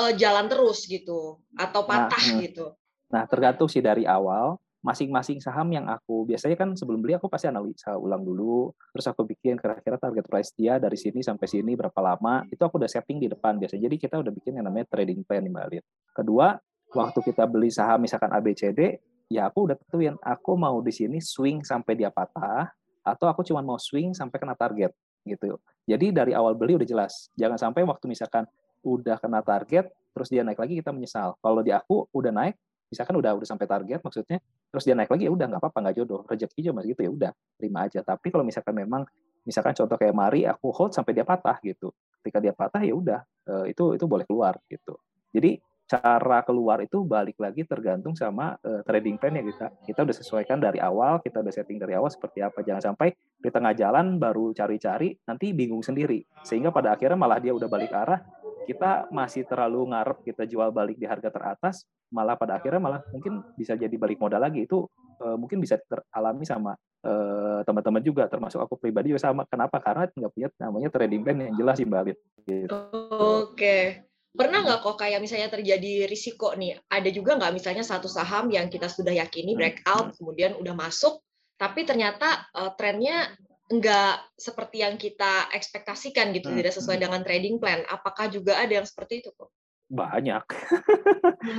uh, 0.00 0.12
jalan 0.16 0.48
terus 0.48 0.88
gitu 0.88 1.40
atau 1.56 1.80
nah, 1.84 2.08
patah 2.08 2.24
nah, 2.32 2.40
gitu? 2.40 2.66
Nah, 3.12 3.22
tergantung 3.28 3.68
sih 3.68 3.84
dari 3.84 4.08
awal 4.08 4.56
masing-masing 4.82 5.38
saham 5.38 5.70
yang 5.70 5.86
aku 5.86 6.26
biasanya 6.26 6.58
kan 6.58 6.74
sebelum 6.74 6.98
beli 6.98 7.14
aku 7.14 7.30
pasti 7.30 7.46
analisa 7.46 7.94
ulang 7.94 8.26
dulu 8.26 8.74
terus 8.90 9.06
aku 9.06 9.22
bikin 9.22 9.54
kira-kira 9.54 9.94
target 9.94 10.26
price 10.26 10.50
dia 10.58 10.82
dari 10.82 10.98
sini 10.98 11.22
sampai 11.22 11.46
sini 11.46 11.78
berapa 11.78 11.94
lama 12.02 12.42
itu 12.50 12.58
aku 12.58 12.82
udah 12.82 12.90
setting 12.90 13.22
di 13.22 13.30
depan 13.30 13.62
biasanya 13.62 13.86
jadi 13.86 13.96
kita 14.02 14.18
udah 14.18 14.34
bikin 14.34 14.58
yang 14.58 14.66
namanya 14.66 14.90
trading 14.90 15.22
plan 15.22 15.46
nih 15.46 15.54
Mbak 15.54 15.86
kedua 16.18 16.58
waktu 16.98 17.18
kita 17.22 17.46
beli 17.46 17.70
saham 17.70 18.02
misalkan 18.02 18.34
ABCD 18.34 18.98
ya 19.30 19.46
aku 19.46 19.70
udah 19.70 19.78
tentuin 19.78 20.18
aku 20.18 20.58
mau 20.58 20.82
di 20.82 20.90
sini 20.90 21.22
swing 21.22 21.62
sampai 21.62 21.94
dia 21.94 22.10
patah 22.10 22.74
atau 23.02 23.26
aku 23.26 23.42
cuma 23.42 23.60
mau 23.62 23.78
swing 23.78 24.14
sampai 24.14 24.38
kena 24.38 24.54
target 24.54 24.94
gitu. 25.26 25.58
Jadi 25.86 26.14
dari 26.14 26.32
awal 26.34 26.54
beli 26.54 26.78
udah 26.78 26.86
jelas. 26.86 27.30
Jangan 27.34 27.58
sampai 27.58 27.82
waktu 27.86 28.06
misalkan 28.06 28.46
udah 28.82 29.18
kena 29.18 29.42
target 29.42 29.90
terus 30.12 30.28
dia 30.28 30.42
naik 30.44 30.60
lagi 30.60 30.78
kita 30.78 30.92
menyesal. 30.94 31.34
Kalau 31.40 31.60
di 31.64 31.72
aku 31.72 32.06
udah 32.12 32.30
naik, 32.30 32.54
misalkan 32.92 33.16
udah 33.16 33.32
udah 33.32 33.48
sampai 33.48 33.64
target 33.64 34.00
maksudnya, 34.04 34.38
terus 34.68 34.84
dia 34.84 34.92
naik 34.92 35.08
lagi 35.08 35.24
ya 35.24 35.32
udah 35.32 35.46
nggak 35.48 35.60
apa-apa 35.64 35.78
nggak 35.88 35.96
jodoh, 36.04 36.20
rezeki 36.28 36.60
cuma 36.68 36.84
gitu 36.84 37.00
ya 37.00 37.10
udah 37.10 37.30
terima 37.56 37.88
aja. 37.88 38.04
Tapi 38.04 38.28
kalau 38.28 38.44
misalkan 38.44 38.76
memang 38.76 39.02
misalkan 39.42 39.72
contoh 39.72 39.96
kayak 39.96 40.14
Mari 40.14 40.44
aku 40.44 40.68
hold 40.70 40.92
sampai 40.92 41.16
dia 41.16 41.24
patah 41.24 41.56
gitu. 41.64 41.90
Ketika 42.20 42.38
dia 42.38 42.52
patah 42.52 42.82
ya 42.84 42.92
udah 42.92 43.20
eh, 43.24 43.72
itu 43.72 43.96
itu 43.96 44.04
boleh 44.04 44.28
keluar 44.28 44.60
gitu. 44.68 45.00
Jadi 45.32 45.56
cara 45.92 46.40
keluar 46.40 46.80
itu 46.80 47.04
balik 47.04 47.36
lagi 47.36 47.68
tergantung 47.68 48.16
sama 48.16 48.56
uh, 48.64 48.80
trading 48.88 49.20
plan 49.20 49.36
yang 49.36 49.44
kita. 49.44 49.68
Kita 49.84 50.00
udah 50.08 50.16
sesuaikan 50.16 50.56
dari 50.56 50.80
awal 50.80 51.20
kita 51.20 51.44
udah 51.44 51.52
setting 51.52 51.76
dari 51.76 51.92
awal 51.92 52.08
seperti 52.08 52.40
apa. 52.40 52.64
Jangan 52.64 52.92
sampai 52.92 53.12
di 53.12 53.50
tengah 53.52 53.76
jalan 53.76 54.16
baru 54.16 54.56
cari-cari 54.56 55.12
nanti 55.28 55.52
bingung 55.52 55.84
sendiri. 55.84 56.24
Sehingga 56.40 56.72
pada 56.72 56.96
akhirnya 56.96 57.20
malah 57.20 57.36
dia 57.36 57.52
udah 57.52 57.68
balik 57.68 57.92
arah. 57.92 58.24
Kita 58.64 59.12
masih 59.12 59.44
terlalu 59.44 59.90
ngarep 59.92 60.22
kita 60.22 60.48
jual 60.48 60.72
balik 60.72 60.96
di 60.96 61.04
harga 61.04 61.28
teratas 61.28 61.84
malah 62.12 62.38
pada 62.38 62.60
akhirnya 62.60 62.78
malah 62.80 63.00
mungkin 63.10 63.42
bisa 63.58 63.76
jadi 63.76 63.92
balik 64.00 64.16
modal 64.16 64.40
lagi. 64.40 64.64
Itu 64.64 64.88
uh, 65.20 65.36
mungkin 65.36 65.60
bisa 65.60 65.76
teralami 65.76 66.48
sama 66.48 66.72
uh, 67.04 67.60
teman-teman 67.68 68.00
juga 68.00 68.24
termasuk 68.32 68.64
aku 68.64 68.80
pribadi 68.80 69.12
juga 69.12 69.28
sama. 69.28 69.44
Kenapa? 69.44 69.76
Karena 69.76 70.08
nggak 70.08 70.32
punya 70.32 70.48
namanya 70.56 70.88
trading 70.88 71.20
plan 71.20 71.36
yang 71.36 71.56
jelas 71.58 71.76
sih 71.76 71.84
mbak 71.84 72.16
gitu. 72.48 72.72
Oke. 72.72 73.52
Okay 73.52 74.11
pernah 74.32 74.64
nggak 74.64 74.80
kok 74.80 74.96
kayak 74.96 75.20
misalnya 75.20 75.52
terjadi 75.52 76.08
risiko 76.08 76.56
nih 76.56 76.80
ada 76.88 77.08
juga 77.12 77.36
nggak 77.36 77.52
misalnya 77.52 77.84
satu 77.84 78.08
saham 78.08 78.48
yang 78.48 78.72
kita 78.72 78.88
sudah 78.88 79.12
yakini 79.12 79.52
hmm, 79.52 79.60
breakout 79.60 80.06
hmm. 80.12 80.16
kemudian 80.16 80.52
udah 80.56 80.72
masuk 80.72 81.20
tapi 81.60 81.84
ternyata 81.84 82.48
uh, 82.56 82.72
trennya 82.74 83.28
nggak 83.68 84.36
seperti 84.36 84.84
yang 84.84 84.96
kita 84.96 85.52
ekspektasikan 85.52 86.32
gitu 86.32 86.48
hmm. 86.48 86.58
tidak 86.60 86.72
sesuai 86.76 86.98
dengan 87.00 87.20
trading 87.20 87.60
plan 87.60 87.84
apakah 87.92 88.32
juga 88.32 88.56
ada 88.56 88.80
yang 88.80 88.88
seperti 88.88 89.20
itu 89.20 89.30
kok 89.36 89.52
banyak 89.92 90.40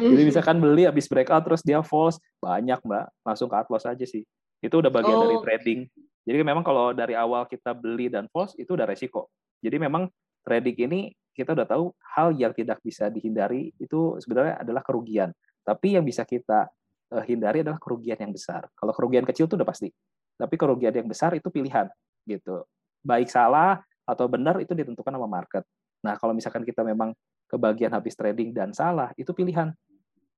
jadi 0.09 0.23
misalkan 0.25 0.57
beli 0.57 0.89
habis 0.89 1.05
breakout 1.05 1.45
terus 1.45 1.61
dia 1.61 1.85
false 1.85 2.17
banyak 2.41 2.81
mbak 2.81 3.05
langsung 3.21 3.45
ke 3.45 3.69
loss 3.69 3.85
aja 3.85 4.05
sih 4.09 4.25
Itu 4.63 4.79
udah 4.79 4.87
bagian 4.87 5.17
oh. 5.19 5.27
dari 5.27 5.37
trading. 5.43 5.79
Jadi 6.23 6.39
memang 6.39 6.63
kalau 6.63 6.95
dari 6.95 7.19
awal 7.19 7.43
kita 7.51 7.75
beli 7.75 8.07
dan 8.07 8.31
false 8.31 8.55
itu 8.55 8.79
udah 8.79 8.87
resiko. 8.87 9.27
Jadi 9.59 9.75
memang 9.75 10.07
trading 10.47 10.87
ini 10.87 10.99
kita 11.33 11.57
udah 11.57 11.67
tahu 11.67 11.89
hal 12.15 12.31
yang 12.37 12.53
tidak 12.53 12.79
bisa 12.85 13.09
dihindari 13.09 13.73
itu 13.81 14.17
sebenarnya 14.21 14.61
adalah 14.61 14.85
kerugian. 14.85 15.33
Tapi 15.65 15.97
yang 15.97 16.05
bisa 16.05 16.23
kita 16.23 16.69
uh, 17.13 17.23
hindari 17.25 17.65
adalah 17.65 17.81
kerugian 17.81 18.17
yang 18.21 18.31
besar. 18.31 18.69
Kalau 18.77 18.93
kerugian 18.93 19.25
kecil 19.25 19.49
itu 19.49 19.57
udah 19.57 19.67
pasti. 19.67 19.89
Tapi 20.37 20.55
kerugian 20.57 20.93
yang 20.93 21.09
besar 21.09 21.33
itu 21.33 21.49
pilihan 21.49 21.89
gitu. 22.29 22.63
Baik 23.01 23.27
salah 23.33 23.81
atau 24.05 24.29
benar 24.29 24.61
itu 24.61 24.71
ditentukan 24.77 25.11
sama 25.11 25.27
market. 25.27 25.63
Nah, 26.03 26.19
kalau 26.19 26.35
misalkan 26.35 26.61
kita 26.67 26.83
memang 26.83 27.15
kebagian 27.47 27.91
habis 27.95 28.13
trading 28.13 28.51
dan 28.51 28.75
salah, 28.75 29.09
itu 29.15 29.31
pilihan 29.31 29.71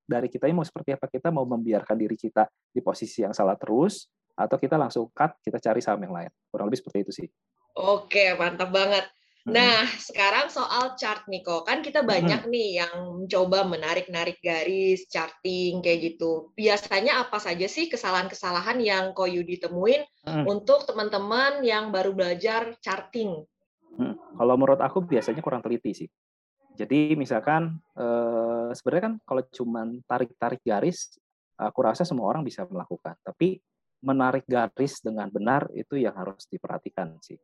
dari 0.06 0.30
kita 0.30 0.46
mau 0.54 0.62
seperti 0.62 0.94
apa 0.94 1.10
kita 1.10 1.34
mau 1.34 1.44
membiarkan 1.50 1.98
diri 1.98 2.14
kita 2.14 2.46
di 2.70 2.80
posisi 2.80 3.26
yang 3.26 3.34
salah 3.34 3.58
terus 3.58 4.06
atau 4.38 4.56
kita 4.62 4.78
langsung 4.78 5.10
cut 5.10 5.42
kita 5.42 5.58
cari 5.58 5.82
saham 5.82 6.00
yang 6.06 6.14
lain 6.14 6.30
kurang 6.54 6.70
lebih 6.70 6.86
seperti 6.86 6.98
itu 7.02 7.12
sih 7.12 7.28
oke 7.74 8.38
mantap 8.38 8.70
banget 8.70 9.10
Nah, 9.46 9.86
sekarang 10.02 10.50
soal 10.50 10.98
chart 10.98 11.30
nih 11.30 11.46
kok. 11.46 11.70
Kan 11.70 11.86
kita 11.86 12.02
banyak 12.02 12.50
hmm. 12.50 12.50
nih 12.50 12.70
yang 12.82 12.94
mencoba 13.22 13.62
menarik-narik 13.70 14.42
garis, 14.42 15.06
charting 15.06 15.86
kayak 15.86 16.18
gitu. 16.18 16.50
Biasanya 16.58 17.22
apa 17.22 17.38
saja 17.38 17.70
sih 17.70 17.86
kesalahan-kesalahan 17.86 18.82
yang 18.82 19.14
kok 19.14 19.30
Yudi 19.30 19.62
temuin 19.62 20.02
hmm. 20.26 20.50
untuk 20.50 20.90
teman-teman 20.90 21.62
yang 21.62 21.94
baru 21.94 22.18
belajar 22.18 22.74
charting? 22.82 23.46
Hmm. 24.02 24.18
Kalau 24.18 24.56
menurut 24.58 24.82
aku 24.82 25.06
biasanya 25.06 25.46
kurang 25.46 25.62
teliti 25.62 25.94
sih. 25.94 26.10
Jadi 26.76 27.14
misalkan 27.14 27.78
eh, 27.94 28.74
sebenarnya 28.74 29.04
kan 29.14 29.16
kalau 29.30 29.42
cuma 29.54 29.82
tarik-tarik 30.10 30.66
garis, 30.66 31.22
aku 31.54 31.86
rasa 31.86 32.02
semua 32.02 32.34
orang 32.34 32.42
bisa 32.42 32.66
melakukan. 32.66 33.14
Tapi 33.22 33.62
menarik 34.02 34.50
garis 34.50 34.98
dengan 35.06 35.30
benar 35.30 35.70
itu 35.78 36.02
yang 36.02 36.18
harus 36.18 36.50
diperhatikan 36.50 37.14
sih. 37.22 37.38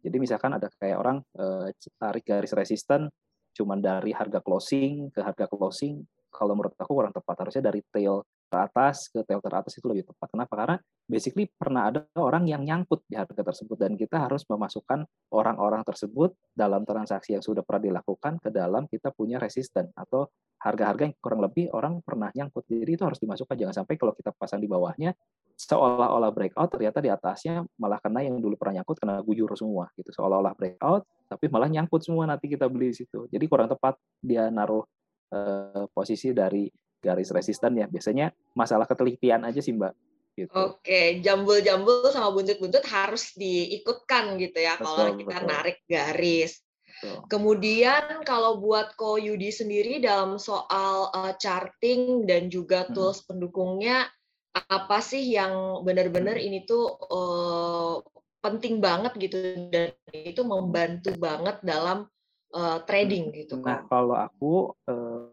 Jadi 0.00 0.16
misalkan 0.16 0.56
ada 0.56 0.68
kayak 0.80 0.96
orang 0.96 1.18
eh, 1.36 1.76
tarik 2.00 2.24
garis 2.24 2.52
resisten 2.56 3.08
cuma 3.50 3.76
dari 3.76 4.14
harga 4.14 4.40
closing 4.40 5.10
ke 5.10 5.20
harga 5.20 5.50
closing, 5.50 6.00
kalau 6.30 6.54
menurut 6.54 6.72
aku 6.78 6.92
kurang 6.94 7.12
tepat. 7.12 7.36
Harusnya 7.46 7.68
dari 7.68 7.82
tail 7.90 8.22
ke 8.50 8.56
atas 8.58 9.06
ke 9.06 9.22
tail 9.22 9.38
teratas 9.38 9.78
itu 9.78 9.86
lebih 9.86 10.10
tepat. 10.10 10.28
Kenapa? 10.34 10.54
Karena 10.58 10.76
basically 11.06 11.46
pernah 11.46 11.94
ada 11.94 12.02
orang 12.18 12.50
yang 12.50 12.66
nyangkut 12.66 13.06
di 13.06 13.14
harga 13.14 13.38
tersebut 13.38 13.78
dan 13.78 13.94
kita 13.94 14.26
harus 14.26 14.42
memasukkan 14.50 15.06
orang-orang 15.30 15.86
tersebut 15.86 16.34
dalam 16.50 16.82
transaksi 16.82 17.38
yang 17.38 17.44
sudah 17.46 17.62
pernah 17.62 17.94
dilakukan 17.94 18.42
ke 18.42 18.50
dalam 18.50 18.90
kita 18.90 19.14
punya 19.14 19.38
resisten 19.38 19.94
atau 19.94 20.26
harga-harga 20.60 21.08
yang 21.08 21.14
kurang 21.22 21.40
lebih 21.40 21.72
orang 21.72 22.02
pernah 22.04 22.28
nyangkut. 22.34 22.68
Jadi 22.68 22.92
itu 22.98 23.04
harus 23.06 23.16
dimasukkan. 23.22 23.56
Jangan 23.56 23.74
sampai 23.82 23.94
kalau 23.96 24.12
kita 24.12 24.34
pasang 24.34 24.60
di 24.60 24.68
bawahnya 24.68 25.14
seolah-olah 25.60 26.32
breakout 26.32 26.72
ternyata 26.72 27.04
di 27.04 27.12
atasnya 27.12 27.60
malah 27.76 28.00
kena 28.00 28.24
yang 28.24 28.40
dulu 28.40 28.56
pernah 28.56 28.80
nyangkut 28.80 28.96
kena 28.96 29.20
gujur 29.24 29.48
semua 29.56 29.92
gitu. 29.96 30.08
Seolah-olah 30.12 30.56
breakout 30.56 31.04
tapi 31.28 31.48
malah 31.52 31.68
nyangkut 31.68 32.00
semua 32.04 32.24
nanti 32.28 32.48
kita 32.48 32.68
beli 32.68 32.92
di 32.92 33.04
situ. 33.04 33.28
Jadi 33.28 33.44
kurang 33.44 33.68
tepat 33.68 33.96
dia 34.20 34.48
naruh 34.48 34.84
uh, 35.32 35.84
posisi 35.92 36.32
dari 36.32 36.68
garis 37.00 37.32
resisten 37.32 37.80
ya. 37.80 37.86
Biasanya 37.88 38.32
masalah 38.54 38.84
ketelitian 38.86 39.42
aja 39.44 39.58
sih 39.58 39.72
Mbak. 39.74 39.92
Gitu. 40.38 40.52
Oke, 40.54 41.20
jambul-jambul 41.20 42.08
sama 42.14 42.30
buntut-buntut 42.32 42.86
harus 42.88 43.34
diikutkan 43.34 44.38
gitu 44.38 44.62
ya 44.62 44.78
betul, 44.78 44.86
kalau 44.86 45.06
kita 45.18 45.36
betul. 45.36 45.50
narik 45.50 45.78
garis. 45.84 46.52
Betul. 47.00 47.16
Kemudian 47.28 48.04
kalau 48.24 48.60
buat 48.60 48.94
Ko 48.94 49.16
Yudi 49.16 49.50
sendiri 49.50 49.98
dalam 50.00 50.36
soal 50.36 51.10
uh, 51.12 51.32
charting 51.36 52.28
dan 52.28 52.52
juga 52.52 52.86
hmm. 52.86 52.92
tools 52.94 53.24
hmm. 53.24 53.26
pendukungnya 53.26 54.08
apa 54.50 54.98
sih 54.98 55.22
yang 55.30 55.82
benar-benar 55.86 56.36
hmm. 56.36 56.46
ini 56.46 56.58
tuh 56.64 56.88
uh, 57.10 58.04
penting 58.40 58.80
banget 58.80 59.12
gitu 59.20 59.36
dan 59.68 59.92
itu 60.12 60.40
membantu 60.44 61.12
banget 61.20 61.60
dalam 61.60 62.08
uh, 62.56 62.78
trading 62.84 63.32
gitu 63.32 63.60
kan? 63.60 63.84
Nah, 63.84 63.88
kalau 63.88 64.16
aku 64.16 64.52
uh, 64.88 65.32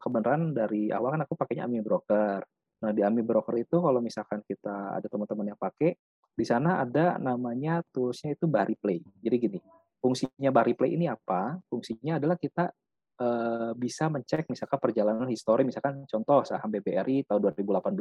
kebenaran 0.00 0.56
dari 0.56 0.88
awal 0.88 1.14
kan 1.14 1.22
aku 1.28 1.36
pakainya 1.36 1.68
Ami 1.68 1.84
Broker. 1.84 2.40
Nah, 2.80 2.90
di 2.96 3.04
Ami 3.04 3.20
Broker 3.20 3.52
itu 3.60 3.76
kalau 3.76 4.00
misalkan 4.00 4.40
kita 4.40 4.96
ada 4.96 5.04
teman-teman 5.04 5.52
yang 5.52 5.60
pakai, 5.60 5.92
di 6.32 6.44
sana 6.48 6.80
ada 6.80 7.20
namanya 7.20 7.84
toolsnya 7.92 8.32
itu 8.32 8.48
Bari 8.48 8.72
Play. 8.80 9.04
Jadi 9.20 9.36
gini, 9.36 9.60
fungsinya 10.00 10.48
Bari 10.48 10.72
Play 10.72 10.96
ini 10.96 11.04
apa? 11.04 11.60
Fungsinya 11.68 12.16
adalah 12.16 12.40
kita 12.40 12.72
uh, 13.20 13.76
bisa 13.76 14.08
mencek 14.08 14.48
misalkan 14.48 14.80
perjalanan 14.80 15.28
histori, 15.28 15.68
misalkan 15.68 16.08
contoh 16.08 16.40
saham 16.48 16.72
BBRI 16.72 17.28
tahun 17.28 17.52
2018, 17.52 17.92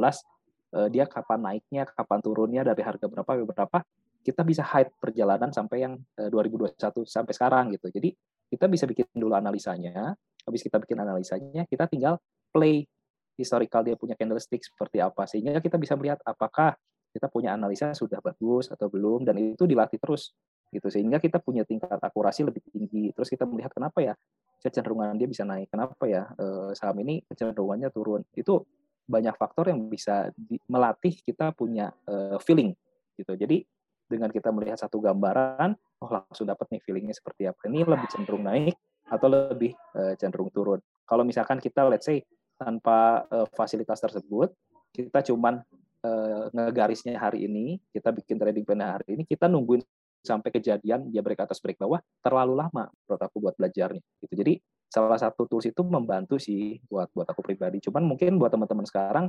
uh, 0.79 0.87
dia 0.87 1.05
kapan 1.11 1.39
naiknya, 1.43 1.83
kapan 1.91 2.19
turunnya, 2.23 2.61
dari 2.63 2.79
harga 2.79 3.05
berapa 3.11 3.31
berapa, 3.43 3.79
kita 4.23 4.41
bisa 4.47 4.63
hide 4.63 4.95
perjalanan 4.95 5.51
sampai 5.51 5.77
yang 5.83 5.93
uh, 6.19 6.31
2021 6.31 6.79
sampai 7.03 7.33
sekarang 7.35 7.75
gitu. 7.75 7.91
Jadi 7.91 8.15
kita 8.49 8.65
bisa 8.71 8.87
bikin 8.87 9.05
dulu 9.13 9.35
analisanya, 9.35 10.15
habis 10.49 10.65
kita 10.65 10.81
bikin 10.81 10.97
analisanya, 10.99 11.63
kita 11.69 11.85
tinggal 11.85 12.17
play 12.49 12.89
historical 13.37 13.85
dia 13.85 13.95
punya 13.95 14.17
candlestick 14.17 14.65
seperti 14.65 14.99
apa. 14.99 15.23
Sehingga 15.29 15.61
kita 15.61 15.77
bisa 15.79 15.95
melihat 15.95 16.19
apakah 16.25 16.75
kita 17.09 17.31
punya 17.31 17.55
analisa 17.55 17.95
sudah 17.95 18.19
bagus 18.19 18.69
atau 18.69 18.91
belum 18.91 19.23
dan 19.23 19.37
itu 19.39 19.63
dilatih 19.63 20.01
terus 20.01 20.35
gitu. 20.73 20.91
Sehingga 20.91 21.21
kita 21.21 21.39
punya 21.39 21.63
tingkat 21.63 22.01
akurasi 22.01 22.43
lebih 22.43 22.65
tinggi. 22.67 23.15
Terus 23.15 23.29
kita 23.31 23.47
melihat 23.47 23.71
kenapa 23.71 24.03
ya 24.03 24.13
kecenderungan 24.59 25.15
dia 25.15 25.29
bisa 25.31 25.47
naik 25.47 25.71
kenapa 25.71 26.03
ya 26.03 26.27
eh, 26.35 26.75
saham 26.75 26.99
ini 27.05 27.23
kecenderungannya 27.29 27.89
turun. 27.95 28.27
Itu 28.35 28.67
banyak 29.09 29.35
faktor 29.39 29.73
yang 29.73 29.89
bisa 29.89 30.29
melatih 30.69 31.17
kita 31.25 31.49
punya 31.57 31.89
uh, 32.05 32.37
feeling 32.45 32.77
gitu. 33.17 33.33
Jadi 33.33 33.65
dengan 34.05 34.29
kita 34.29 34.53
melihat 34.53 34.77
satu 34.77 35.01
gambaran 35.01 35.73
oh 36.05 36.09
langsung 36.13 36.45
dapat 36.45 36.69
nih 36.77 36.81
feelingnya 36.85 37.17
seperti 37.17 37.49
apa. 37.49 37.57
Ini 37.65 37.89
lebih 37.89 38.05
cenderung 38.13 38.45
naik 38.45 38.77
atau 39.09 39.27
lebih 39.27 39.73
uh, 39.97 40.13
cenderung 40.15 40.53
turun. 40.53 40.79
Kalau 41.03 41.25
misalkan 41.25 41.57
kita 41.57 41.89
let's 41.89 42.05
say 42.05 42.21
tanpa 42.55 43.25
uh, 43.33 43.47
fasilitas 43.51 43.97
tersebut, 43.97 44.53
kita 44.93 45.25
cuman 45.25 45.59
uh, 46.05 46.47
ngegarisnya 46.53 47.17
hari 47.17 47.49
ini, 47.49 47.81
kita 47.89 48.13
bikin 48.13 48.37
trading 48.37 48.63
plan 48.63 48.95
hari 49.01 49.17
ini, 49.17 49.23
kita 49.25 49.49
nungguin 49.49 49.81
sampai 50.19 50.51
kejadian 50.51 51.07
dia 51.09 51.23
break 51.23 51.39
atas 51.39 51.63
break 51.63 51.79
bawah 51.79 52.03
terlalu 52.19 52.59
lama 52.59 52.91
menurut 52.91 53.21
aku 53.23 53.39
buat 53.39 53.55
belajarnya 53.55 54.03
gitu. 54.27 54.33
Jadi 54.35 54.53
salah 54.91 55.15
satu 55.15 55.47
tools 55.47 55.69
itu 55.69 55.81
membantu 55.85 56.35
sih 56.35 56.81
buat 56.91 57.07
buat 57.15 57.27
aku 57.29 57.39
pribadi. 57.39 57.79
Cuman 57.79 58.03
mungkin 58.03 58.35
buat 58.35 58.51
teman-teman 58.51 58.83
sekarang 58.83 59.25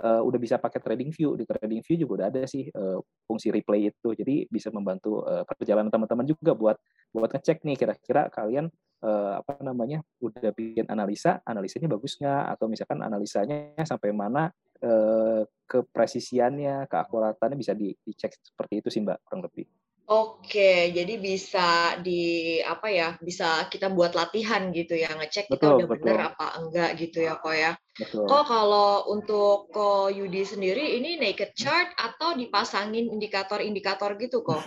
uh, 0.00 0.22
udah 0.24 0.38
bisa 0.40 0.56
pakai 0.58 0.80
trading 0.82 1.10
view. 1.14 1.38
Di 1.38 1.44
trading 1.46 1.82
view 1.84 1.96
juga 2.06 2.12
udah 2.22 2.26
ada 2.32 2.42
sih 2.48 2.66
uh, 2.72 2.98
fungsi 3.28 3.54
replay 3.54 3.90
itu. 3.92 4.14
Jadi 4.16 4.48
bisa 4.50 4.72
membantu 4.74 5.22
uh, 5.22 5.46
perjalanan 5.46 5.92
teman-teman 5.92 6.26
juga 6.26 6.52
buat 6.56 6.76
buat 7.14 7.30
ngecek 7.30 7.62
nih 7.62 7.76
kira-kira 7.78 8.26
kalian 8.32 8.66
uh, 9.06 9.38
apa 9.38 9.62
namanya 9.62 10.02
udah 10.18 10.50
bikin 10.50 10.88
analisa 10.90 11.38
analisanya 11.46 11.86
bagus 11.86 12.18
nggak? 12.18 12.44
Atau 12.58 12.66
misalkan 12.66 12.98
analisanya 13.04 13.78
sampai 13.86 14.10
mana 14.10 14.50
uh, 14.82 15.42
kepresisiannya 15.64 16.90
keakuratannya 16.90 17.56
bisa 17.58 17.72
dicek 17.74 18.34
seperti 18.42 18.82
itu 18.82 18.88
sih 18.90 19.00
mbak 19.00 19.22
kurang 19.24 19.46
lebih 19.46 19.64
Oke, 20.04 20.92
jadi 20.92 21.16
bisa 21.16 21.96
di 22.04 22.60
apa 22.60 22.92
ya? 22.92 23.16
Bisa 23.24 23.64
kita 23.72 23.88
buat 23.88 24.12
latihan 24.12 24.68
gitu 24.68 24.92
ya, 24.92 25.08
ngecek 25.16 25.48
kita 25.48 25.80
udah 25.80 25.88
betul. 25.88 26.04
bener 26.04 26.18
apa 26.28 26.46
enggak 26.60 26.90
gitu 27.00 27.24
ya, 27.24 27.40
kok 27.40 27.56
ya. 27.56 27.72
Betul. 27.96 28.28
Kok 28.28 28.44
kalau 28.44 29.08
untuk 29.08 29.72
Ko 29.72 30.12
Yudi 30.12 30.44
sendiri 30.44 31.00
ini 31.00 31.16
naked 31.16 31.56
chart 31.56 31.96
atau 31.96 32.36
dipasangin 32.36 33.08
indikator-indikator 33.16 34.20
gitu 34.20 34.44
kok? 34.44 34.60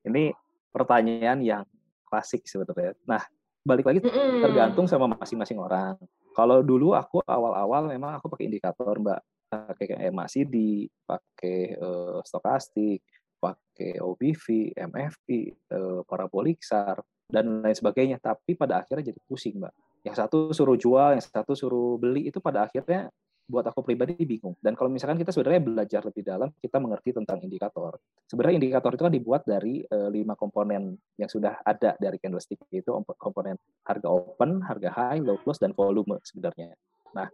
ini 0.08 0.28
pertanyaan 0.68 1.40
yang 1.40 1.64
klasik 2.04 2.44
sebetulnya. 2.44 2.92
Nah, 3.08 3.24
balik 3.64 3.88
lagi 3.88 4.04
mm 4.04 4.12
-mm. 4.12 4.40
tergantung 4.44 4.92
sama 4.92 5.08
masing-masing 5.08 5.56
orang. 5.56 5.96
Kalau 6.36 6.60
dulu 6.60 6.92
aku 6.92 7.24
awal-awal 7.24 7.88
memang 7.88 8.12
aku 8.20 8.28
pakai 8.28 8.44
indikator, 8.44 8.92
Mbak. 9.00 9.20
Pakai 9.50 9.84
kayak 9.88 10.14
MACD, 10.14 10.86
pakai 11.08 11.74
uh, 11.80 12.22
stokastik, 12.22 13.02
pakai 13.40 13.96
OBV, 13.98 14.76
MFP, 14.76 15.28
eh, 15.50 16.00
parabolik 16.04 16.60
SAR, 16.60 17.00
dan 17.32 17.64
lain 17.64 17.74
sebagainya. 17.74 18.20
Tapi 18.20 18.54
pada 18.54 18.84
akhirnya 18.84 19.10
jadi 19.10 19.20
pusing, 19.24 19.56
Mbak. 19.56 19.74
Yang 20.04 20.16
satu 20.20 20.38
suruh 20.52 20.76
jual, 20.76 21.16
yang 21.16 21.24
satu 21.24 21.56
suruh 21.56 21.96
beli, 21.96 22.28
itu 22.28 22.38
pada 22.38 22.68
akhirnya 22.68 23.08
buat 23.50 23.66
aku 23.66 23.82
pribadi 23.82 24.14
bingung. 24.22 24.54
Dan 24.62 24.78
kalau 24.78 24.86
misalkan 24.86 25.18
kita 25.18 25.34
sebenarnya 25.34 25.58
belajar 25.58 26.00
lebih 26.06 26.22
dalam, 26.22 26.54
kita 26.62 26.78
mengerti 26.78 27.10
tentang 27.18 27.42
indikator. 27.42 27.98
Sebenarnya 28.30 28.62
indikator 28.62 28.94
itu 28.94 29.02
kan 29.02 29.12
dibuat 29.12 29.42
dari 29.42 29.82
uh, 29.82 30.06
lima 30.06 30.38
komponen 30.38 30.94
yang 31.18 31.26
sudah 31.26 31.58
ada 31.66 31.98
dari 31.98 32.16
candlestick, 32.22 32.62
itu 32.70 32.94
komponen 33.18 33.58
harga 33.82 34.06
open, 34.06 34.62
harga 34.62 34.94
high, 34.94 35.18
low 35.18 35.34
close, 35.42 35.58
dan 35.58 35.74
volume 35.74 36.22
sebenarnya. 36.22 36.78
Nah, 37.10 37.26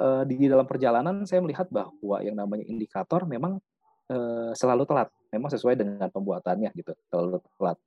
uh, 0.00 0.24
di 0.24 0.48
dalam 0.48 0.64
perjalanan 0.64 1.28
saya 1.28 1.44
melihat 1.44 1.68
bahwa 1.68 2.24
yang 2.24 2.40
namanya 2.40 2.64
indikator 2.64 3.28
memang 3.28 3.60
uh, 4.10 4.50
selalu 4.52 4.84
telat 4.84 5.08
memang 5.30 5.50
sesuai 5.50 5.78
dengan 5.78 6.10
pembuatannya 6.10 6.70
gitu 6.74 6.92
kalau 7.08 7.38
telat. 7.56 7.78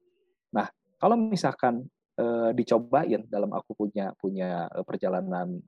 Nah 0.55 0.67
kalau 0.95 1.19
misalkan 1.19 1.83
e, 2.15 2.55
dicobain 2.55 3.27
dalam 3.27 3.51
aku 3.51 3.75
punya 3.75 4.15
punya 4.15 4.71
eh, 4.71 4.85
perjalanan 4.87 5.59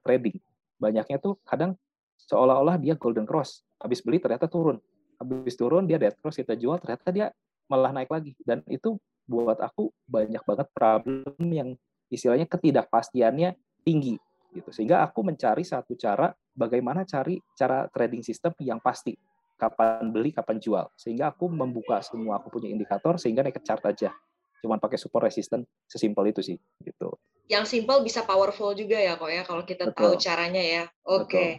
trading 0.00 0.40
banyaknya 0.80 1.20
tuh 1.20 1.36
kadang 1.44 1.76
seolah-olah 2.24 2.80
dia 2.80 2.96
golden 2.96 3.28
cross. 3.28 3.60
Habis 3.76 4.00
beli 4.00 4.16
ternyata 4.16 4.48
turun. 4.48 4.80
Habis 5.20 5.54
turun 5.60 5.84
dia 5.84 6.00
dead 6.00 6.16
cross 6.16 6.40
kita 6.40 6.56
jual 6.56 6.80
ternyata 6.80 7.12
dia 7.12 7.26
malah 7.68 7.92
naik 7.92 8.08
lagi. 8.08 8.32
Dan 8.40 8.64
itu 8.66 8.96
buat 9.28 9.60
aku 9.60 9.92
banyak 10.08 10.42
banget 10.42 10.68
problem 10.72 11.46
yang 11.52 11.68
istilahnya 12.10 12.48
ketidakpastiannya 12.48 13.54
tinggi 13.84 14.16
gitu. 14.56 14.72
Sehingga 14.72 15.04
aku 15.04 15.22
mencari 15.22 15.62
satu 15.62 15.94
cara 15.94 16.32
bagaimana 16.56 17.06
cari 17.06 17.38
cara 17.54 17.86
trading 17.92 18.24
system 18.24 18.56
yang 18.64 18.80
pasti. 18.82 19.14
Kapan 19.60 20.08
beli, 20.08 20.32
kapan 20.32 20.56
jual. 20.56 20.88
Sehingga 20.96 21.36
aku 21.36 21.52
membuka 21.52 22.00
semua 22.00 22.40
aku 22.40 22.48
punya 22.48 22.72
indikator 22.72 23.20
sehingga 23.20 23.44
naik 23.44 23.60
ke 23.60 23.62
chart 23.62 23.84
aja. 23.84 24.08
Cuman 24.64 24.80
pakai 24.80 24.96
support 24.96 25.28
resistance 25.28 25.68
sesimpel 25.84 26.32
itu 26.32 26.40
sih 26.40 26.56
gitu. 26.80 27.20
Yang 27.52 27.76
simple 27.76 28.00
bisa 28.00 28.24
powerful 28.24 28.72
juga 28.72 28.96
ya 28.96 29.20
kok 29.20 29.28
ya 29.28 29.44
kalau 29.44 29.68
kita 29.68 29.92
Betul. 29.92 30.00
tahu 30.00 30.12
caranya 30.16 30.62
ya. 30.64 30.84
Oke. 31.04 31.28
Okay. 31.28 31.50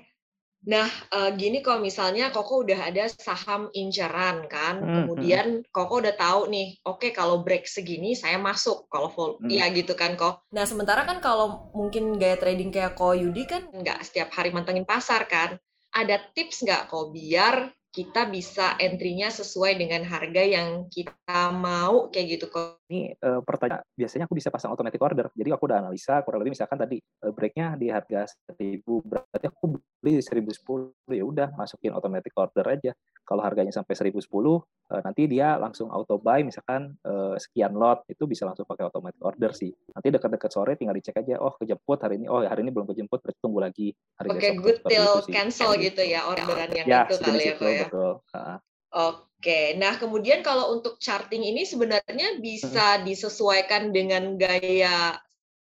Nah, 0.61 0.85
uh, 1.09 1.33
gini 1.33 1.65
kalau 1.65 1.81
misalnya 1.81 2.29
Koko 2.29 2.61
udah 2.61 2.93
ada 2.93 3.09
saham 3.09 3.73
inceran 3.73 4.45
kan, 4.45 4.77
hmm, 4.77 4.93
kemudian 5.01 5.47
hmm. 5.65 5.73
Koko 5.73 6.05
udah 6.05 6.13
tahu 6.13 6.53
nih, 6.53 6.77
oke 6.85 7.01
okay, 7.01 7.09
kalau 7.09 7.41
break 7.41 7.65
segini 7.65 8.13
saya 8.13 8.37
masuk 8.37 8.85
kalau 8.93 9.09
full, 9.09 9.31
hmm. 9.41 9.49
ya 9.49 9.65
gitu 9.73 9.97
kan 9.97 10.13
kok. 10.13 10.45
Nah, 10.53 10.69
sementara 10.69 11.01
kan 11.09 11.17
kalau 11.17 11.73
mungkin 11.73 12.13
gaya 12.21 12.37
trading 12.37 12.69
kayak 12.69 12.93
Ko 12.93 13.17
Yudi 13.17 13.49
kan 13.49 13.73
nggak 13.73 14.05
setiap 14.05 14.29
hari 14.37 14.53
mantengin 14.53 14.85
pasar 14.85 15.25
kan. 15.25 15.57
Ada 15.97 16.29
tips 16.37 16.61
nggak 16.61 16.93
kok 16.93 17.09
biar 17.09 17.73
kita 17.91 18.31
bisa 18.31 18.79
entry-nya 18.79 19.27
sesuai 19.27 19.75
dengan 19.75 20.07
harga 20.07 20.39
yang 20.39 20.87
kita 20.87 21.51
mau 21.51 22.07
kayak 22.07 22.39
gitu 22.39 22.45
kok. 22.47 22.79
Ini 22.87 23.19
uh, 23.19 23.43
pertanyaan 23.43 23.83
biasanya 23.99 24.31
aku 24.31 24.35
bisa 24.39 24.47
pasang 24.47 24.71
automatic 24.71 25.03
order. 25.03 25.27
Jadi 25.35 25.51
aku 25.51 25.67
udah 25.67 25.83
analisa 25.83 26.23
kurang 26.23 26.39
lebih 26.39 26.55
misalkan 26.55 26.79
tadi 26.79 27.03
uh, 27.03 27.31
break-nya 27.35 27.75
di 27.75 27.91
harga 27.91 28.31
1000 28.55 28.79
berarti 29.03 29.45
aku 29.51 29.75
beli 30.01 30.17
1010 30.17 31.13
ya 31.13 31.23
udah 31.23 31.53
masukin 31.53 31.93
automatic 31.93 32.33
order 32.33 32.65
aja. 32.65 32.91
Kalau 33.21 33.45
harganya 33.45 33.69
sampai 33.69 33.93
1010 33.93 34.17
uh, 34.27 35.01
nanti 35.05 35.29
dia 35.29 35.55
langsung 35.61 35.93
auto 35.93 36.17
buy 36.17 36.41
misalkan 36.41 36.97
uh, 37.05 37.37
sekian 37.37 37.77
lot 37.77 38.03
itu 38.09 38.25
bisa 38.25 38.49
langsung 38.49 38.65
pakai 38.65 38.89
automatic 38.89 39.21
order 39.21 39.53
sih. 39.53 39.69
Nanti 39.93 40.09
dekat-dekat 40.09 40.51
sore 40.51 40.73
tinggal 40.75 40.97
dicek 40.97 41.21
aja 41.21 41.37
oh 41.37 41.53
kejemput 41.55 42.01
hari 42.01 42.17
ini 42.17 42.27
oh 42.27 42.41
hari 42.41 42.65
ini 42.65 42.73
belum 42.73 42.89
kejemput 42.89 43.21
berarti 43.21 43.39
tunggu 43.39 43.59
lagi 43.61 43.87
hari 44.17 44.27
Oke, 44.33 44.39
okay, 44.41 44.51
good 44.57 44.77
till 44.89 45.09
cancel 45.29 45.77
gitu 45.77 46.01
ya 46.01 46.25
orderan 46.25 46.73
yang 46.73 46.87
ya, 46.89 47.05
itu 47.05 47.15
kali 47.21 47.45
ya, 47.45 47.55
ya 47.55 47.85
betul. 47.87 48.13
Oke, 48.91 49.79
nah 49.79 49.95
kemudian 49.95 50.43
kalau 50.43 50.75
untuk 50.75 50.99
charting 50.99 51.47
ini 51.47 51.63
sebenarnya 51.63 52.43
bisa 52.43 52.99
hmm. 52.99 53.07
disesuaikan 53.07 53.95
dengan 53.95 54.35
gaya 54.35 55.15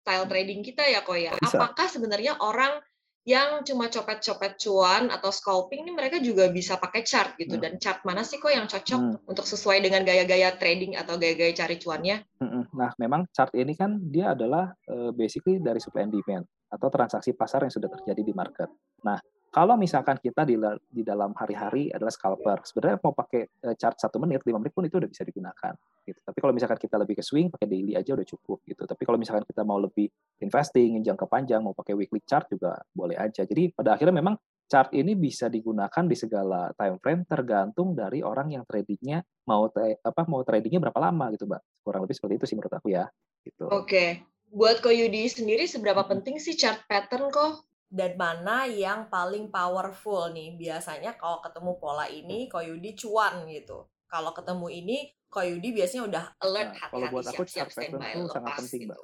style 0.05 0.29
trading 0.29 0.61
kita 0.61 0.83
ya 0.85 1.01
ya. 1.01 1.31
Bisa. 1.39 1.57
Apakah 1.57 1.87
sebenarnya 1.87 2.37
orang 2.37 2.77
yang 3.25 3.65
cuma 3.65 3.89
copet-copet 3.89 4.61
cuan 4.61 5.09
atau 5.09 5.33
scalping 5.33 5.81
ini 5.81 5.91
mereka 5.97 6.21
juga 6.21 6.45
bisa 6.53 6.77
pakai 6.77 7.01
chart 7.01 7.33
gitu 7.41 7.57
hmm. 7.57 7.63
dan 7.65 7.73
chart 7.81 8.05
mana 8.05 8.21
sih 8.21 8.37
kok 8.37 8.53
yang 8.53 8.69
cocok 8.69 9.01
hmm. 9.01 9.17
untuk 9.25 9.49
sesuai 9.49 9.81
dengan 9.81 10.05
gaya-gaya 10.05 10.53
trading 10.61 10.93
atau 10.93 11.17
gaya-gaya 11.17 11.49
cari 11.57 11.81
cuannya? 11.81 12.21
Hmm, 12.37 12.69
nah, 12.69 12.93
memang 13.01 13.25
chart 13.33 13.49
ini 13.57 13.73
kan 13.73 13.97
dia 13.97 14.37
adalah 14.37 14.69
uh, 14.85 15.09
basically 15.09 15.57
dari 15.57 15.81
supply 15.81 16.05
and 16.05 16.13
demand 16.13 16.45
atau 16.69 16.87
transaksi 16.93 17.33
pasar 17.33 17.65
yang 17.65 17.73
sudah 17.73 17.89
terjadi 17.89 18.21
di 18.21 18.33
market. 18.37 18.69
Nah, 19.01 19.17
kalau 19.55 19.79
misalkan 19.79 20.19
kita 20.19 20.43
di, 20.43 20.59
di 20.91 20.99
dalam 21.07 21.31
hari-hari 21.31 21.87
adalah 21.87 22.11
scalper, 22.11 22.67
sebenarnya 22.67 22.99
mau 22.99 23.15
pakai 23.15 23.47
eh, 23.47 23.75
chart 23.79 23.95
satu 23.95 24.19
menit, 24.19 24.43
lima 24.43 24.59
menit 24.59 24.75
pun 24.75 24.83
itu 24.83 24.99
udah 24.99 25.07
bisa 25.07 25.23
digunakan. 25.23 25.71
Gitu. 26.03 26.19
Tapi 26.19 26.37
kalau 26.43 26.51
misalkan 26.51 26.75
kita 26.75 26.99
lebih 26.99 27.15
ke 27.15 27.23
swing, 27.23 27.47
pakai 27.47 27.71
daily 27.71 27.95
aja 27.95 28.19
udah 28.19 28.27
cukup. 28.27 28.59
gitu. 28.67 28.83
Tapi 28.83 29.07
kalau 29.07 29.15
misalkan 29.15 29.47
kita 29.47 29.63
mau 29.63 29.79
lebih 29.79 30.11
investing, 30.43 30.99
jangka 30.99 31.23
panjang, 31.31 31.63
mau 31.63 31.71
pakai 31.71 31.95
weekly 31.95 32.19
chart 32.27 32.51
juga 32.51 32.83
boleh 32.91 33.15
aja. 33.15 33.47
Jadi 33.47 33.71
pada 33.71 33.95
akhirnya 33.95 34.19
memang 34.19 34.35
chart 34.67 34.91
ini 34.91 35.15
bisa 35.15 35.47
digunakan 35.47 36.03
di 36.03 36.17
segala 36.19 36.75
time 36.75 36.99
frame 36.99 37.23
tergantung 37.23 37.95
dari 37.95 38.19
orang 38.27 38.51
yang 38.59 38.67
tradingnya 38.67 39.23
mau 39.47 39.71
apa 39.71 40.21
mau 40.27 40.43
tradingnya 40.43 40.83
berapa 40.83 40.99
lama 40.99 41.31
gitu, 41.31 41.47
mbak. 41.47 41.63
Kurang 41.79 42.03
lebih 42.03 42.19
seperti 42.19 42.43
itu 42.43 42.45
sih 42.51 42.55
menurut 42.59 42.75
aku 42.75 42.91
ya. 42.91 43.07
Gitu. 43.39 43.71
Oke. 43.71 43.87
Okay. 43.87 44.09
Buat 44.51 44.83
Koyudi 44.83 45.31
sendiri 45.31 45.63
seberapa 45.63 46.03
penting 46.03 46.43
sih 46.43 46.59
chart 46.59 46.83
pattern 46.91 47.31
kok? 47.31 47.63
Dan 47.89 48.17
mana 48.17 48.65
yang 48.65 49.07
paling 49.07 49.47
powerful 49.53 50.33
nih? 50.33 50.57
Biasanya 50.57 51.15
kalau 51.15 51.39
ketemu 51.39 51.71
pola 51.77 52.05
ini 52.09 52.49
Koyudi 52.49 52.97
cuan 52.97 53.45
gitu. 53.45 53.85
Kalau 54.09 54.31
ketemu 54.33 54.67
ini 54.71 54.97
Koyudi 55.29 55.69
biasanya 55.75 56.03
udah 56.07 56.23
alert 56.41 56.71
nah, 56.73 56.87
kalau 56.89 57.07
buat 57.11 57.25
aku 57.27 57.43
siap, 57.45 57.69
siap 57.69 57.91
pattern 57.91 58.01
itu 58.01 58.31
sangat 58.31 58.53
penting 58.63 58.81
gitu. 58.87 58.89
mbak. 58.91 58.99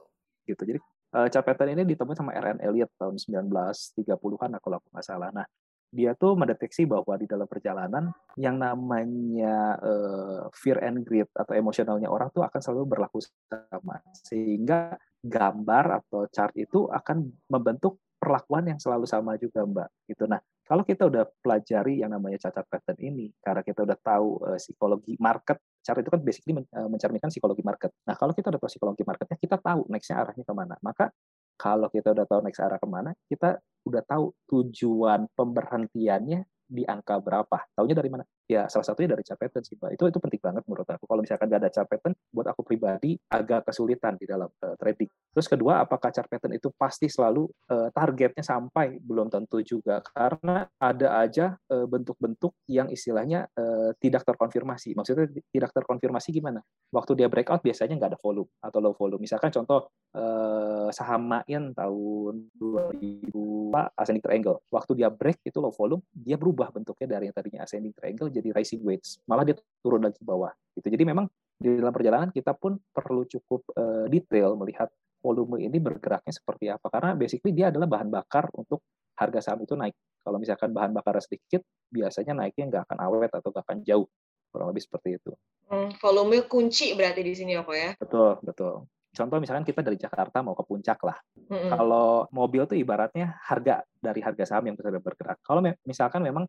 gitu. 0.48 0.62
Jadi 0.64 0.80
uh, 1.16 1.28
chart 1.28 1.46
pattern 1.46 1.70
ini 1.76 1.84
ditemukan 1.84 2.18
sama 2.18 2.32
R.N. 2.34 2.60
Elliot 2.64 2.92
tahun 2.98 3.16
1930-an 3.20 4.52
kalau 4.64 4.76
aku 4.80 4.88
nggak 4.90 5.06
salah. 5.06 5.30
Nah 5.30 5.46
dia 5.92 6.16
tuh 6.16 6.40
mendeteksi 6.40 6.88
bahwa 6.88 7.20
di 7.20 7.28
dalam 7.28 7.44
perjalanan 7.52 8.16
yang 8.40 8.56
namanya 8.56 9.76
uh, 9.84 10.48
fear 10.56 10.80
and 10.80 11.04
greed 11.04 11.28
atau 11.36 11.52
emosionalnya 11.52 12.08
orang 12.08 12.32
tuh 12.32 12.48
akan 12.48 12.60
selalu 12.64 12.96
berlaku 12.96 13.20
sama. 13.20 14.00
Sehingga 14.24 14.96
gambar 15.20 16.02
atau 16.02 16.32
chart 16.32 16.56
itu 16.56 16.88
akan 16.88 17.28
membentuk 17.52 18.00
perlakuan 18.22 18.70
yang 18.70 18.78
selalu 18.78 19.10
sama 19.10 19.34
juga 19.42 19.66
Mbak. 19.66 19.90
Gitu. 20.06 20.30
Nah, 20.30 20.38
kalau 20.62 20.86
kita 20.86 21.10
udah 21.10 21.26
pelajari 21.42 22.06
yang 22.06 22.14
namanya 22.14 22.38
cacat 22.48 22.70
pattern 22.70 23.02
ini, 23.02 23.34
karena 23.42 23.66
kita 23.66 23.82
udah 23.82 23.98
tahu 23.98 24.28
uh, 24.46 24.60
psikologi 24.62 25.18
market, 25.18 25.58
cara 25.82 26.06
itu 26.06 26.14
kan 26.14 26.22
basically 26.22 26.54
men 26.62 26.66
uh, 26.70 26.86
mencerminkan 26.86 27.34
psikologi 27.34 27.66
market. 27.66 27.90
Nah, 28.06 28.14
kalau 28.14 28.38
kita 28.38 28.54
udah 28.54 28.62
tahu 28.62 28.70
psikologi 28.70 29.02
marketnya, 29.02 29.38
kita 29.42 29.58
tahu 29.58 29.90
nextnya 29.90 30.22
arahnya 30.22 30.46
ke 30.46 30.54
mana. 30.54 30.78
Maka 30.86 31.10
kalau 31.58 31.90
kita 31.90 32.14
udah 32.14 32.26
tahu 32.30 32.42
next 32.46 32.62
arah 32.62 32.78
ke 32.78 32.88
mana, 32.90 33.14
kita 33.26 33.58
udah 33.86 34.02
tahu 34.06 34.34
tujuan 34.50 35.30
pemberhentiannya 35.34 36.46
di 36.72 36.84
angka 36.88 37.20
berapa. 37.20 37.58
Taunya 37.76 37.94
dari 37.98 38.10
mana? 38.10 38.24
Ya 38.52 38.68
salah 38.68 38.84
satunya 38.84 39.16
dari 39.16 39.24
pattern 39.24 39.64
sih 39.64 39.80
Pak. 39.80 39.96
Itu 39.96 40.12
itu 40.12 40.20
penting 40.20 40.44
banget 40.44 40.68
menurut 40.68 40.84
aku. 40.84 41.08
Kalau 41.08 41.24
misalkan 41.24 41.48
nggak 41.48 41.72
ada 41.72 41.88
pattern, 41.88 42.12
buat 42.36 42.52
aku 42.52 42.68
pribadi 42.68 43.16
agak 43.32 43.72
kesulitan 43.72 44.20
di 44.20 44.28
dalam 44.28 44.52
uh, 44.52 44.76
trading. 44.76 45.08
Terus 45.32 45.48
kedua, 45.48 45.80
apakah 45.88 46.12
pattern 46.12 46.60
itu 46.60 46.68
pasti 46.76 47.08
selalu 47.08 47.48
uh, 47.72 47.88
targetnya 47.96 48.44
sampai? 48.44 49.00
Belum 49.00 49.32
tentu 49.32 49.64
juga. 49.64 50.04
Karena 50.04 50.68
ada 50.68 51.24
aja 51.24 51.56
uh, 51.72 51.88
bentuk-bentuk 51.88 52.52
yang 52.68 52.92
istilahnya 52.92 53.48
uh, 53.56 53.96
tidak 54.04 54.28
terkonfirmasi. 54.28 55.00
Maksudnya 55.00 55.32
tidak 55.48 55.72
terkonfirmasi 55.72 56.36
gimana? 56.36 56.60
Waktu 56.92 57.24
dia 57.24 57.32
breakout 57.32 57.64
biasanya 57.64 57.96
nggak 57.96 58.12
ada 58.12 58.20
volume 58.20 58.52
atau 58.60 58.84
low 58.84 58.92
volume. 58.92 59.24
Misalkan 59.24 59.56
contoh 59.56 59.88
uh, 60.12 60.92
saham 60.92 61.24
Main 61.24 61.72
tahun 61.72 62.52
2000 62.60 63.32
Pak 63.72 63.96
ascending 63.96 64.24
triangle. 64.28 64.60
Waktu 64.68 64.92
dia 65.00 65.08
break 65.08 65.40
itu 65.48 65.64
low 65.64 65.72
volume, 65.72 66.04
dia 66.12 66.36
berubah 66.36 66.76
bentuknya 66.76 67.16
dari 67.16 67.32
yang 67.32 67.36
tadinya 67.36 67.64
ascending 67.64 67.96
triangle 67.96 68.28
jadi 68.42 68.50
rising 68.58 68.82
wedge. 68.82 69.22
Malah 69.30 69.46
dia 69.46 69.56
turun 69.80 70.02
lagi 70.02 70.18
ke 70.18 70.26
bawah. 70.26 70.52
Gitu. 70.74 70.90
Jadi 70.90 71.04
memang 71.06 71.30
di 71.62 71.78
dalam 71.78 71.94
perjalanan 71.94 72.30
kita 72.34 72.58
pun 72.58 72.76
perlu 72.90 73.24
cukup 73.30 73.62
uh, 73.78 74.10
detail 74.10 74.58
melihat 74.58 74.90
volume 75.22 75.62
ini 75.62 75.78
bergeraknya 75.78 76.34
seperti 76.34 76.74
apa. 76.74 76.90
Karena 76.90 77.14
basically 77.14 77.54
dia 77.54 77.70
adalah 77.70 77.86
bahan 77.86 78.10
bakar 78.10 78.50
untuk 78.58 78.82
harga 79.14 79.40
saham 79.40 79.62
itu 79.62 79.78
naik. 79.78 79.94
Kalau 80.22 80.38
misalkan 80.42 80.74
bahan 80.74 80.94
bakar 80.94 81.22
sedikit, 81.22 81.62
biasanya 81.94 82.34
naiknya 82.34 82.66
nggak 82.74 82.84
akan 82.90 82.98
awet 83.06 83.32
atau 83.34 83.50
nggak 83.54 83.66
akan 83.70 83.80
jauh. 83.86 84.08
Kurang 84.50 84.74
lebih 84.74 84.84
seperti 84.84 85.22
itu. 85.22 85.32
Hmm, 85.72 85.94
volume 86.02 86.44
kunci 86.50 86.92
berarti 86.98 87.22
di 87.24 87.34
sini 87.38 87.56
apa 87.56 87.72
ya? 87.72 87.90
Betul, 87.96 88.42
betul. 88.44 88.90
Contoh 89.12 89.44
misalkan 89.44 89.68
kita 89.68 89.84
dari 89.84 90.00
Jakarta 90.00 90.40
mau 90.40 90.56
ke 90.56 90.64
puncak 90.64 91.00
lah. 91.04 91.20
Mm-hmm. 91.52 91.72
Kalau 91.76 92.32
mobil 92.32 92.64
tuh 92.64 92.80
ibaratnya 92.80 93.36
harga 93.44 93.84
dari 94.00 94.24
harga 94.24 94.44
saham 94.48 94.72
yang 94.72 94.76
sudah 94.80 95.04
bergerak. 95.04 95.40
Kalau 95.44 95.60
misalkan 95.84 96.24
memang 96.24 96.48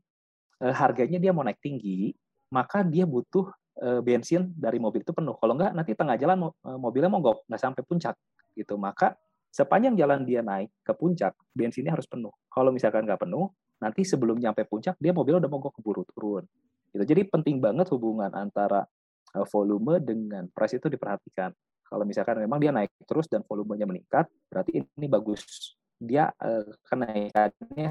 harganya 0.70 1.18
dia 1.18 1.35
mau 1.35 1.42
naik 1.42 1.59
tinggi, 1.59 2.14
maka 2.55 2.87
dia 2.87 3.03
butuh 3.09 3.51
e, 3.81 3.88
bensin 4.05 4.53
dari 4.55 4.79
mobil 4.79 5.03
itu 5.03 5.11
penuh. 5.11 5.35
Kalau 5.40 5.59
enggak 5.59 5.72
nanti 5.75 5.96
tengah 5.96 6.14
jalan 6.20 6.37
mo, 6.38 6.48
e, 6.62 6.70
mobilnya 6.79 7.11
mogok, 7.11 7.48
nggak 7.51 7.61
sampai 7.61 7.83
puncak 7.83 8.14
gitu. 8.55 8.79
Maka 8.79 9.16
sepanjang 9.51 9.96
jalan 9.96 10.22
dia 10.22 10.44
naik 10.44 10.70
ke 10.85 10.92
puncak, 10.94 11.35
bensinnya 11.57 11.96
harus 11.96 12.07
penuh. 12.07 12.31
Kalau 12.53 12.70
misalkan 12.70 13.09
nggak 13.09 13.25
penuh, 13.25 13.51
nanti 13.83 14.07
sebelum 14.07 14.38
nyampe 14.38 14.62
puncak 14.68 14.94
dia 15.01 15.11
mobilnya 15.11 15.42
udah 15.42 15.51
mogok 15.51 15.81
keburu 15.81 16.07
turun. 16.12 16.44
Gitu. 16.92 17.05
Jadi 17.09 17.22
penting 17.27 17.59
banget 17.59 17.88
hubungan 17.90 18.31
antara 18.31 18.85
volume 19.48 19.96
dengan 19.98 20.44
price 20.53 20.77
itu 20.77 20.92
diperhatikan. 20.92 21.51
Kalau 21.88 22.05
misalkan 22.09 22.40
memang 22.40 22.61
dia 22.61 22.72
naik 22.72 22.92
terus 23.05 23.29
dan 23.29 23.44
volumenya 23.44 23.85
meningkat, 23.85 24.29
berarti 24.48 24.81
ini 24.81 25.07
bagus. 25.09 25.77
Dia 25.96 26.29
eh, 26.40 26.68
kenaikannya 26.88 27.90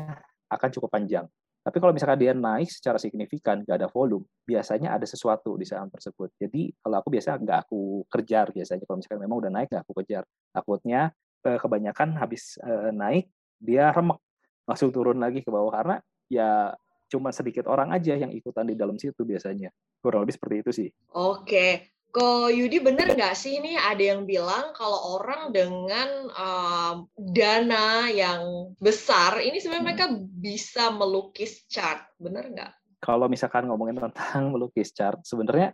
akan 0.50 0.70
cukup 0.74 0.90
panjang. 0.90 1.26
Tapi 1.62 1.78
kalau 1.78 1.94
misalkan 1.94 2.18
dia 2.18 2.34
naik 2.34 2.74
secara 2.74 2.98
signifikan, 2.98 3.62
nggak 3.62 3.78
ada 3.86 3.90
volume, 3.94 4.26
biasanya 4.50 4.98
ada 4.98 5.06
sesuatu 5.06 5.54
di 5.62 5.66
saham 5.70 5.94
tersebut. 5.94 6.34
Jadi 6.42 6.74
kalau 6.82 6.98
aku 6.98 7.14
biasa 7.14 7.38
nggak 7.38 7.60
aku 7.70 8.02
kejar 8.10 8.50
biasanya. 8.50 8.82
Kalau 8.90 8.98
misalkan 8.98 9.22
memang 9.22 9.38
udah 9.46 9.52
naik, 9.54 9.70
nggak 9.70 9.84
aku 9.86 9.94
kejar. 10.02 10.24
Takutnya 10.50 11.14
eh, 11.46 11.60
kebanyakan 11.62 12.18
habis 12.18 12.58
eh, 12.66 12.90
naik, 12.90 13.30
dia 13.62 13.94
remek, 13.94 14.18
langsung 14.66 14.90
turun 14.90 15.22
lagi 15.22 15.46
ke 15.46 15.54
bawah. 15.54 15.70
Karena 15.70 15.96
ya 16.26 16.74
cuma 17.14 17.30
sedikit 17.30 17.70
orang 17.70 17.94
aja 17.94 18.18
yang 18.18 18.34
ikutan 18.34 18.66
di 18.66 18.74
dalam 18.74 18.98
situ 18.98 19.22
biasanya. 19.22 19.70
Kurang 20.02 20.26
lebih 20.26 20.42
seperti 20.42 20.56
itu 20.66 20.72
sih. 20.74 20.90
Oke. 21.14 21.94
Ko 22.12 22.52
Yudi 22.52 22.84
bener 22.84 23.16
nggak 23.16 23.36
sih 23.40 23.64
ini 23.64 23.80
ada 23.80 24.04
yang 24.04 24.28
bilang 24.28 24.76
kalau 24.76 25.16
orang 25.16 25.56
dengan 25.56 26.28
um, 26.36 26.96
dana 27.16 28.12
yang 28.12 28.76
besar 28.84 29.40
ini 29.40 29.64
sebenarnya 29.64 29.80
hmm. 29.80 29.90
mereka 29.96 30.06
bisa 30.20 30.92
melukis 30.92 31.64
chart, 31.72 32.04
bener 32.20 32.52
nggak? 32.52 32.72
Kalau 33.00 33.32
misalkan 33.32 33.72
ngomongin 33.72 33.96
tentang 33.96 34.48
melukis 34.54 34.92
chart, 34.92 35.24
sebenarnya 35.24 35.72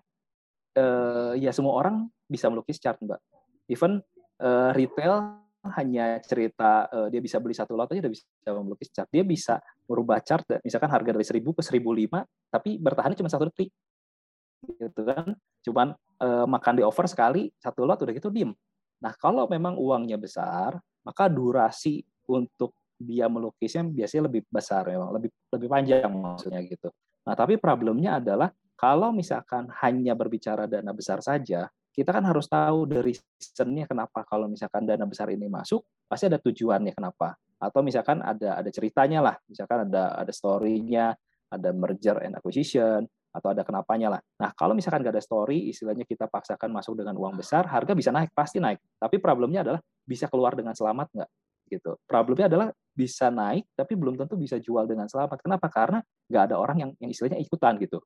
uh, 0.78 1.34
ya 1.34 1.50
semua 1.50 1.74
orang 1.82 2.06
bisa 2.30 2.54
melukis 2.54 2.78
chart 2.78 3.02
mbak. 3.02 3.18
Even 3.66 3.98
uh, 4.38 4.72
retail 4.78 5.42
hanya 5.74 6.22
cerita 6.22 6.86
uh, 6.88 7.10
dia 7.10 7.20
bisa 7.20 7.42
beli 7.42 7.58
satu 7.58 7.74
lot 7.74 7.90
aja 7.90 8.00
udah 8.00 8.14
bisa 8.14 8.24
melukis 8.62 8.94
chart. 8.94 9.10
Dia 9.10 9.26
bisa 9.26 9.58
merubah 9.90 10.22
chart, 10.22 10.46
misalkan 10.62 10.94
harga 10.94 11.18
dari 11.18 11.26
1000 11.26 11.42
ke 11.44 11.62
1005, 11.66 12.54
tapi 12.54 12.78
bertahan 12.78 13.18
cuma 13.18 13.28
satu 13.28 13.50
detik 13.50 13.74
gitu 14.66 15.02
kan 15.06 15.38
cuman 15.64 15.94
uh, 16.22 16.46
makan 16.46 16.74
di 16.80 16.84
over 16.84 17.06
sekali 17.10 17.50
satu 17.58 17.86
lot 17.86 18.00
udah 18.02 18.14
gitu 18.14 18.30
diem. 18.30 18.52
Nah 19.02 19.14
kalau 19.18 19.46
memang 19.46 19.78
uangnya 19.78 20.18
besar 20.18 20.78
maka 21.06 21.32
durasi 21.32 22.04
untuk 22.28 22.76
dia 22.98 23.30
melukisnya 23.30 23.86
biasanya 23.86 24.28
lebih 24.30 24.42
besar 24.50 24.90
memang. 24.90 25.14
Lebih 25.14 25.30
lebih 25.54 25.68
panjang 25.70 26.12
maksudnya 26.12 26.62
gitu. 26.66 26.90
Nah 27.26 27.34
tapi 27.38 27.56
problemnya 27.62 28.18
adalah 28.18 28.50
kalau 28.78 29.10
misalkan 29.14 29.70
hanya 29.82 30.14
berbicara 30.14 30.70
dana 30.70 30.94
besar 30.94 31.22
saja 31.22 31.66
kita 31.98 32.14
kan 32.14 32.22
harus 32.30 32.46
tahu 32.46 32.86
dari 32.86 33.18
reasonnya 33.18 33.90
kenapa. 33.90 34.22
Kalau 34.22 34.46
misalkan 34.46 34.86
dana 34.86 35.02
besar 35.10 35.34
ini 35.34 35.50
masuk 35.50 35.82
pasti 36.06 36.30
ada 36.30 36.38
tujuannya 36.38 36.94
kenapa. 36.94 37.34
Atau 37.58 37.82
misalkan 37.82 38.22
ada 38.22 38.62
ada 38.62 38.70
ceritanya 38.70 39.26
lah. 39.26 39.36
Misalkan 39.50 39.90
ada 39.90 40.14
ada 40.14 40.30
story-nya 40.30 41.18
ada 41.50 41.70
merger 41.74 42.22
and 42.22 42.38
acquisition 42.38 43.10
atau 43.38 43.54
ada 43.54 43.62
kenapanya 43.62 44.18
lah. 44.18 44.22
Nah, 44.42 44.50
kalau 44.58 44.74
misalkan 44.74 45.06
nggak 45.06 45.14
ada 45.14 45.24
story, 45.24 45.70
istilahnya 45.70 46.04
kita 46.04 46.26
paksakan 46.26 46.74
masuk 46.74 46.98
dengan 46.98 47.14
uang 47.14 47.38
besar, 47.38 47.70
harga 47.70 47.94
bisa 47.94 48.10
naik, 48.10 48.34
pasti 48.34 48.58
naik. 48.58 48.82
Tapi 48.98 49.22
problemnya 49.22 49.62
adalah 49.62 49.82
bisa 50.02 50.26
keluar 50.26 50.58
dengan 50.58 50.74
selamat 50.74 51.08
nggak? 51.14 51.30
Gitu. 51.70 51.92
Problemnya 52.10 52.50
adalah 52.50 52.68
bisa 52.98 53.30
naik, 53.30 53.70
tapi 53.78 53.94
belum 53.94 54.18
tentu 54.18 54.34
bisa 54.34 54.58
jual 54.58 54.90
dengan 54.90 55.06
selamat. 55.06 55.46
Kenapa? 55.46 55.70
Karena 55.70 56.02
nggak 56.02 56.44
ada 56.50 56.56
orang 56.58 56.78
yang, 56.82 56.92
yang 56.98 57.14
istilahnya 57.14 57.38
ikutan 57.38 57.78
gitu. 57.78 58.02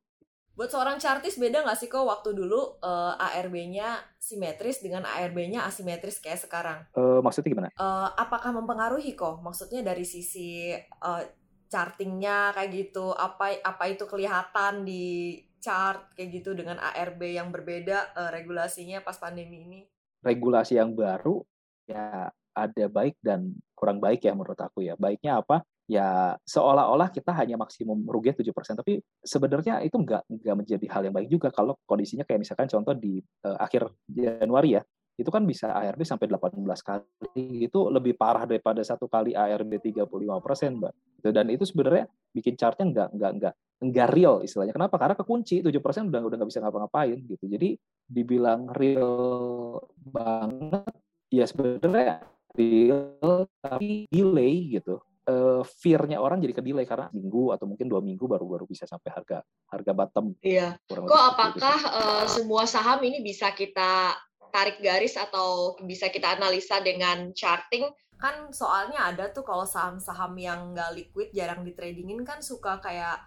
Buat 0.51 0.67
seorang 0.67 0.99
chartis 0.99 1.39
beda 1.39 1.63
nggak 1.63 1.79
sih 1.79 1.87
kok 1.87 2.03
waktu 2.03 2.35
dulu 2.35 2.83
uh, 2.83 3.15
eh, 3.15 3.39
ARB-nya 3.39 4.03
simetris 4.19 4.83
dengan 4.83 5.07
ARB-nya 5.07 5.63
asimetris 5.63 6.19
kayak 6.19 6.43
sekarang? 6.43 6.83
Uh, 6.91 7.23
maksudnya 7.23 7.55
gimana? 7.55 7.69
Uh, 7.79 8.11
apakah 8.19 8.51
mempengaruhi 8.51 9.15
kok? 9.15 9.39
Maksudnya 9.39 9.79
dari 9.79 10.03
sisi 10.03 10.75
uh, 10.75 11.23
chartingnya 11.71 12.51
kayak 12.51 12.69
gitu 12.75 13.15
apa 13.15 13.63
apa 13.63 13.83
itu 13.87 14.03
kelihatan 14.03 14.83
di 14.83 15.39
chart 15.63 16.11
kayak 16.17 16.41
gitu 16.41 16.51
dengan 16.51 16.75
ARB 16.81 17.31
yang 17.31 17.47
berbeda 17.53 18.11
uh, 18.17 18.29
regulasinya 18.35 18.99
pas 18.99 19.15
pandemi 19.15 19.63
ini? 19.63 19.79
Regulasi 20.19 20.75
yang 20.75 20.91
baru 20.91 21.39
ya 21.87 22.27
ada 22.51 22.85
baik 22.91 23.15
dan 23.23 23.55
kurang 23.71 24.03
baik 24.03 24.27
ya 24.27 24.35
menurut 24.35 24.59
aku 24.59 24.83
ya. 24.83 24.99
Baiknya 24.99 25.39
apa? 25.39 25.63
Ya 25.87 26.39
seolah-olah 26.47 27.11
kita 27.11 27.35
hanya 27.35 27.59
maksimum 27.59 28.07
rugi 28.07 28.31
7%, 28.31 28.51
tapi 28.79 29.03
sebenarnya 29.23 29.83
itu 29.83 29.95
enggak 29.99 30.23
enggak 30.27 30.55
menjadi 30.55 30.85
hal 30.87 31.01
yang 31.07 31.15
baik 31.15 31.29
juga 31.31 31.51
kalau 31.51 31.75
kondisinya 31.83 32.23
kayak 32.23 32.47
misalkan 32.47 32.67
contoh 32.71 32.95
di 32.95 33.19
uh, 33.43 33.59
akhir 33.59 33.91
Januari 34.07 34.79
ya, 34.79 34.81
itu 35.19 35.29
kan 35.29 35.43
bisa 35.43 35.69
ARB 35.75 36.01
sampai 36.07 36.31
18 36.31 36.57
kali. 36.81 37.67
Itu 37.67 37.91
lebih 37.91 38.15
parah 38.15 38.47
daripada 38.47 38.79
satu 38.81 39.05
kali 39.11 39.35
ARB 39.35 39.77
35 39.77 40.07
persen 40.39 40.79
mbak. 40.79 40.93
Dan 41.21 41.51
itu 41.53 41.67
sebenarnya 41.67 42.09
bikin 42.31 42.55
chartnya 42.55 42.85
nggak 42.89 43.09
nggak 43.13 43.31
nggak 43.37 43.53
nggak 43.91 44.09
real 44.13 44.41
istilahnya. 44.41 44.73
Kenapa? 44.73 44.95
Karena 44.97 45.15
kekunci 45.17 45.61
7 45.61 45.69
persen 45.83 46.07
udah 46.09 46.21
udah 46.25 46.35
nggak 46.41 46.49
bisa 46.49 46.61
ngapa-ngapain 46.63 47.19
gitu. 47.27 47.45
Jadi 47.45 47.75
dibilang 48.07 48.71
real 48.73 49.77
banget 49.99 50.93
ya 51.31 51.45
sebenarnya 51.47 52.25
real 52.55 53.47
tapi 53.61 54.07
delay 54.09 54.79
gitu. 54.79 54.99
Uh, 55.21 55.61
fear-nya 55.77 56.17
orang 56.17 56.41
jadi 56.41 56.57
ke 56.57 56.65
delay 56.65 56.81
karena 56.81 57.05
minggu 57.13 57.53
atau 57.53 57.69
mungkin 57.69 57.85
dua 57.85 58.01
minggu 58.01 58.25
baru 58.25 58.41
baru 58.41 58.65
bisa 58.65 58.89
sampai 58.89 59.13
harga 59.13 59.45
harga 59.69 59.91
bottom. 59.93 60.33
Iya. 60.41 60.81
Kok 60.89 61.23
apakah 61.37 61.77
uh, 61.93 62.25
semua 62.25 62.65
saham 62.65 63.05
ini 63.05 63.21
bisa 63.21 63.53
kita 63.53 64.17
tarik 64.51 64.77
garis 64.83 65.15
atau 65.17 65.79
bisa 65.81 66.11
kita 66.11 66.37
analisa 66.37 66.83
dengan 66.83 67.31
charting 67.31 67.87
kan 68.21 68.53
soalnya 68.53 69.09
ada 69.09 69.33
tuh 69.33 69.41
kalau 69.41 69.65
saham-saham 69.65 70.37
yang 70.37 70.77
nggak 70.77 70.93
liquid 70.93 71.33
jarang 71.33 71.65
ditradingin 71.65 72.21
kan 72.21 72.37
suka 72.37 72.77
kayak 72.77 73.17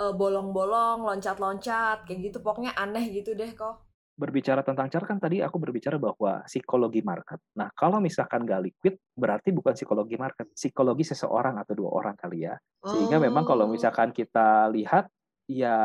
uh, 0.00 0.16
bolong-bolong 0.16 1.04
loncat-loncat 1.04 2.08
kayak 2.08 2.32
gitu 2.32 2.40
pokoknya 2.40 2.72
aneh 2.72 3.12
gitu 3.12 3.36
deh 3.36 3.52
kok 3.52 3.90
berbicara 4.20 4.60
tentang 4.60 4.92
chart 4.92 5.08
kan 5.08 5.16
tadi 5.16 5.40
aku 5.40 5.56
berbicara 5.56 5.96
bahwa 5.96 6.44
psikologi 6.44 7.00
market. 7.00 7.40
Nah, 7.56 7.72
kalau 7.72 8.04
misalkan 8.04 8.44
nggak 8.44 8.60
liquid, 8.68 8.94
berarti 9.16 9.48
bukan 9.48 9.72
psikologi 9.72 10.20
market, 10.20 10.52
psikologi 10.52 11.08
seseorang 11.08 11.56
atau 11.56 11.72
dua 11.72 11.88
orang 11.88 12.20
kali 12.20 12.44
ya. 12.44 12.52
Sehingga 12.84 13.16
oh. 13.16 13.24
memang 13.24 13.48
kalau 13.48 13.64
oh. 13.64 13.72
misalkan 13.72 14.12
kita 14.12 14.68
lihat, 14.76 15.08
ya 15.48 15.76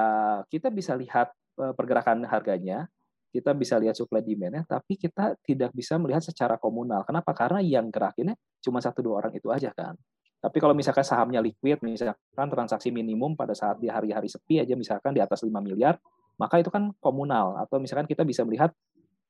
kita 0.52 0.68
bisa 0.68 1.00
lihat 1.00 1.32
eh, 1.64 1.72
pergerakan 1.72 2.28
harganya, 2.28 2.92
kita 3.36 3.52
bisa 3.52 3.76
lihat 3.76 4.00
supply 4.00 4.24
demand-nya, 4.24 4.64
tapi 4.64 4.96
kita 4.96 5.36
tidak 5.44 5.76
bisa 5.76 6.00
melihat 6.00 6.24
secara 6.24 6.56
komunal. 6.56 7.04
Kenapa? 7.04 7.36
Karena 7.36 7.60
yang 7.60 7.92
gerakinnya 7.92 8.40
cuma 8.64 8.80
satu 8.80 9.04
dua 9.04 9.28
orang 9.28 9.36
itu 9.36 9.52
aja 9.52 9.76
kan. 9.76 10.00
Tapi 10.40 10.58
kalau 10.64 10.72
misalkan 10.72 11.04
sahamnya 11.04 11.44
liquid, 11.44 11.84
misalkan 11.84 12.48
transaksi 12.48 12.96
minimum 12.96 13.36
pada 13.36 13.52
saat 13.52 13.76
di 13.82 13.92
hari-hari 13.92 14.32
sepi 14.32 14.64
aja 14.64 14.78
misalkan 14.78 15.12
di 15.12 15.20
atas 15.20 15.42
5 15.42 15.52
miliar, 15.60 15.98
maka 16.40 16.62
itu 16.62 16.70
kan 16.70 16.94
komunal. 17.02 17.58
Atau 17.60 17.82
misalkan 17.82 18.06
kita 18.06 18.22
bisa 18.22 18.46
melihat 18.46 18.70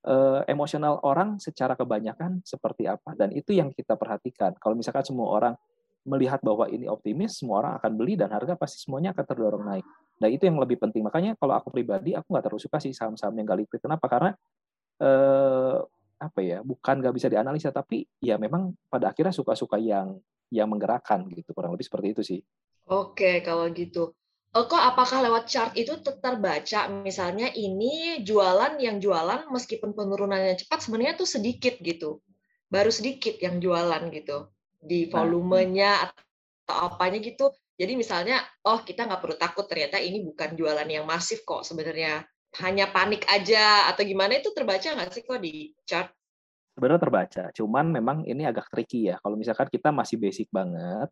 eh, 0.06 0.44
emosional 0.52 1.00
orang 1.02 1.40
secara 1.40 1.74
kebanyakan 1.74 2.44
seperti 2.44 2.86
apa. 2.92 3.16
Dan 3.16 3.32
itu 3.32 3.56
yang 3.56 3.72
kita 3.72 3.96
perhatikan. 3.96 4.60
Kalau 4.60 4.76
misalkan 4.76 5.08
semua 5.08 5.32
orang 5.32 5.54
melihat 6.06 6.40
bahwa 6.46 6.70
ini 6.70 6.86
optimis, 6.86 7.42
semua 7.42 7.66
orang 7.66 7.74
akan 7.82 7.92
beli 7.98 8.14
dan 8.14 8.30
harga 8.30 8.54
pasti 8.54 8.86
semuanya 8.86 9.12
akan 9.12 9.26
terdorong 9.26 9.64
naik. 9.66 9.86
Nah 10.22 10.30
itu 10.30 10.46
yang 10.46 10.62
lebih 10.62 10.78
penting. 10.78 11.02
Makanya 11.02 11.34
kalau 11.36 11.58
aku 11.58 11.74
pribadi, 11.74 12.14
aku 12.14 12.30
nggak 12.30 12.46
terlalu 12.46 12.62
suka 12.62 12.78
sih 12.78 12.94
saham-saham 12.94 13.34
yang 13.36 13.46
nggak 13.50 13.60
liquid. 13.66 13.82
Kenapa? 13.82 14.06
Karena 14.06 14.32
eh, 15.02 15.78
apa 16.22 16.40
ya? 16.46 16.62
Bukan 16.62 17.02
nggak 17.02 17.16
bisa 17.18 17.28
dianalisa, 17.28 17.74
tapi 17.74 18.06
ya 18.22 18.38
memang 18.38 18.78
pada 18.88 19.12
akhirnya 19.12 19.34
suka-suka 19.34 19.82
yang 19.82 20.16
yang 20.54 20.70
menggerakkan 20.70 21.26
gitu. 21.34 21.52
Kurang 21.52 21.74
lebih 21.74 21.90
seperti 21.90 22.08
itu 22.14 22.22
sih. 22.22 22.40
Oke, 22.86 23.42
kalau 23.42 23.66
gitu. 23.74 24.14
Eh, 24.56 24.66
kok 24.72 24.80
apakah 24.80 25.20
lewat 25.20 25.52
chart 25.52 25.74
itu 25.76 26.00
terbaca 26.00 26.88
misalnya 26.88 27.52
ini 27.52 28.24
jualan 28.24 28.80
yang 28.80 29.04
jualan 29.04 29.52
meskipun 29.52 29.92
penurunannya 29.92 30.56
cepat 30.64 30.80
sebenarnya 30.80 31.20
tuh 31.20 31.28
sedikit 31.28 31.76
gitu 31.84 32.24
baru 32.72 32.88
sedikit 32.88 33.36
yang 33.44 33.60
jualan 33.60 34.08
gitu 34.16 34.48
di 34.86 35.10
nah, 35.10 35.26
volumenya 35.26 36.06
atau 36.06 36.94
apanya 36.94 37.18
gitu 37.20 37.50
jadi 37.76 37.94
misalnya, 38.00 38.40
oh 38.64 38.80
kita 38.88 39.04
nggak 39.04 39.20
perlu 39.20 39.36
takut 39.36 39.68
ternyata 39.68 40.00
ini 40.00 40.24
bukan 40.24 40.56
jualan 40.56 40.88
yang 40.88 41.04
masif 41.04 41.44
kok 41.44 41.68
sebenarnya. 41.68 42.24
Hanya 42.64 42.88
panik 42.88 43.28
aja 43.28 43.92
atau 43.92 44.08
gimana 44.08 44.40
itu 44.40 44.48
terbaca 44.56 44.96
nggak 44.96 45.12
sih 45.12 45.28
kok 45.28 45.44
di 45.44 45.76
chart? 45.84 46.08
Sebenarnya 46.76 47.02
terbaca, 47.04 47.44
cuman 47.52 47.86
memang 47.92 48.18
ini 48.24 48.48
agak 48.48 48.72
tricky 48.72 49.12
ya. 49.12 49.20
Kalau 49.20 49.36
misalkan 49.36 49.68
kita 49.68 49.92
masih 49.92 50.16
basic 50.16 50.48
banget, 50.52 51.12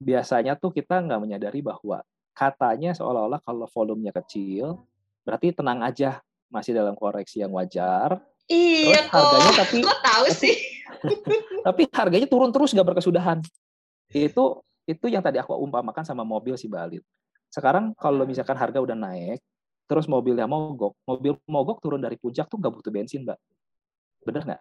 biasanya 0.00 0.56
tuh 0.56 0.72
kita 0.72 1.00
nggak 1.04 1.20
menyadari 1.20 1.60
bahwa 1.60 2.00
katanya 2.32 2.96
seolah-olah 2.96 3.40
kalau 3.44 3.68
volumenya 3.68 4.16
kecil, 4.16 4.88
berarti 5.28 5.52
tenang 5.52 5.84
aja 5.84 6.24
masih 6.48 6.72
dalam 6.72 6.96
koreksi 6.96 7.44
yang 7.44 7.52
wajar. 7.52 8.16
Iya 8.52 9.00
terus 9.08 9.32
harganya 9.32 9.52
tapi 9.64 9.76
kok 9.80 10.00
tahu 10.04 10.24
sih. 10.28 10.56
tapi 11.66 11.82
harganya 11.88 12.28
turun 12.28 12.50
terus 12.52 12.76
nggak 12.76 12.88
berkesudahan. 12.92 13.40
Itu 14.12 14.60
itu 14.84 15.06
yang 15.08 15.24
tadi 15.24 15.40
aku 15.40 15.56
umpamakan 15.56 16.04
sama 16.04 16.26
mobil 16.26 16.58
si 16.60 16.68
Balit. 16.68 17.00
Sekarang 17.48 17.96
kalau 17.96 18.28
misalkan 18.28 18.56
harga 18.56 18.80
udah 18.80 18.96
naik, 18.96 19.40
terus 19.88 20.08
mobilnya 20.08 20.48
mogok, 20.48 20.96
mobil 21.04 21.36
mogok 21.48 21.78
turun 21.80 22.00
dari 22.00 22.16
puncak 22.16 22.48
tuh 22.48 22.56
nggak 22.60 22.72
butuh 22.72 22.92
bensin, 22.92 23.24
Mbak. 23.24 23.38
Bener 24.24 24.42
nggak? 24.48 24.60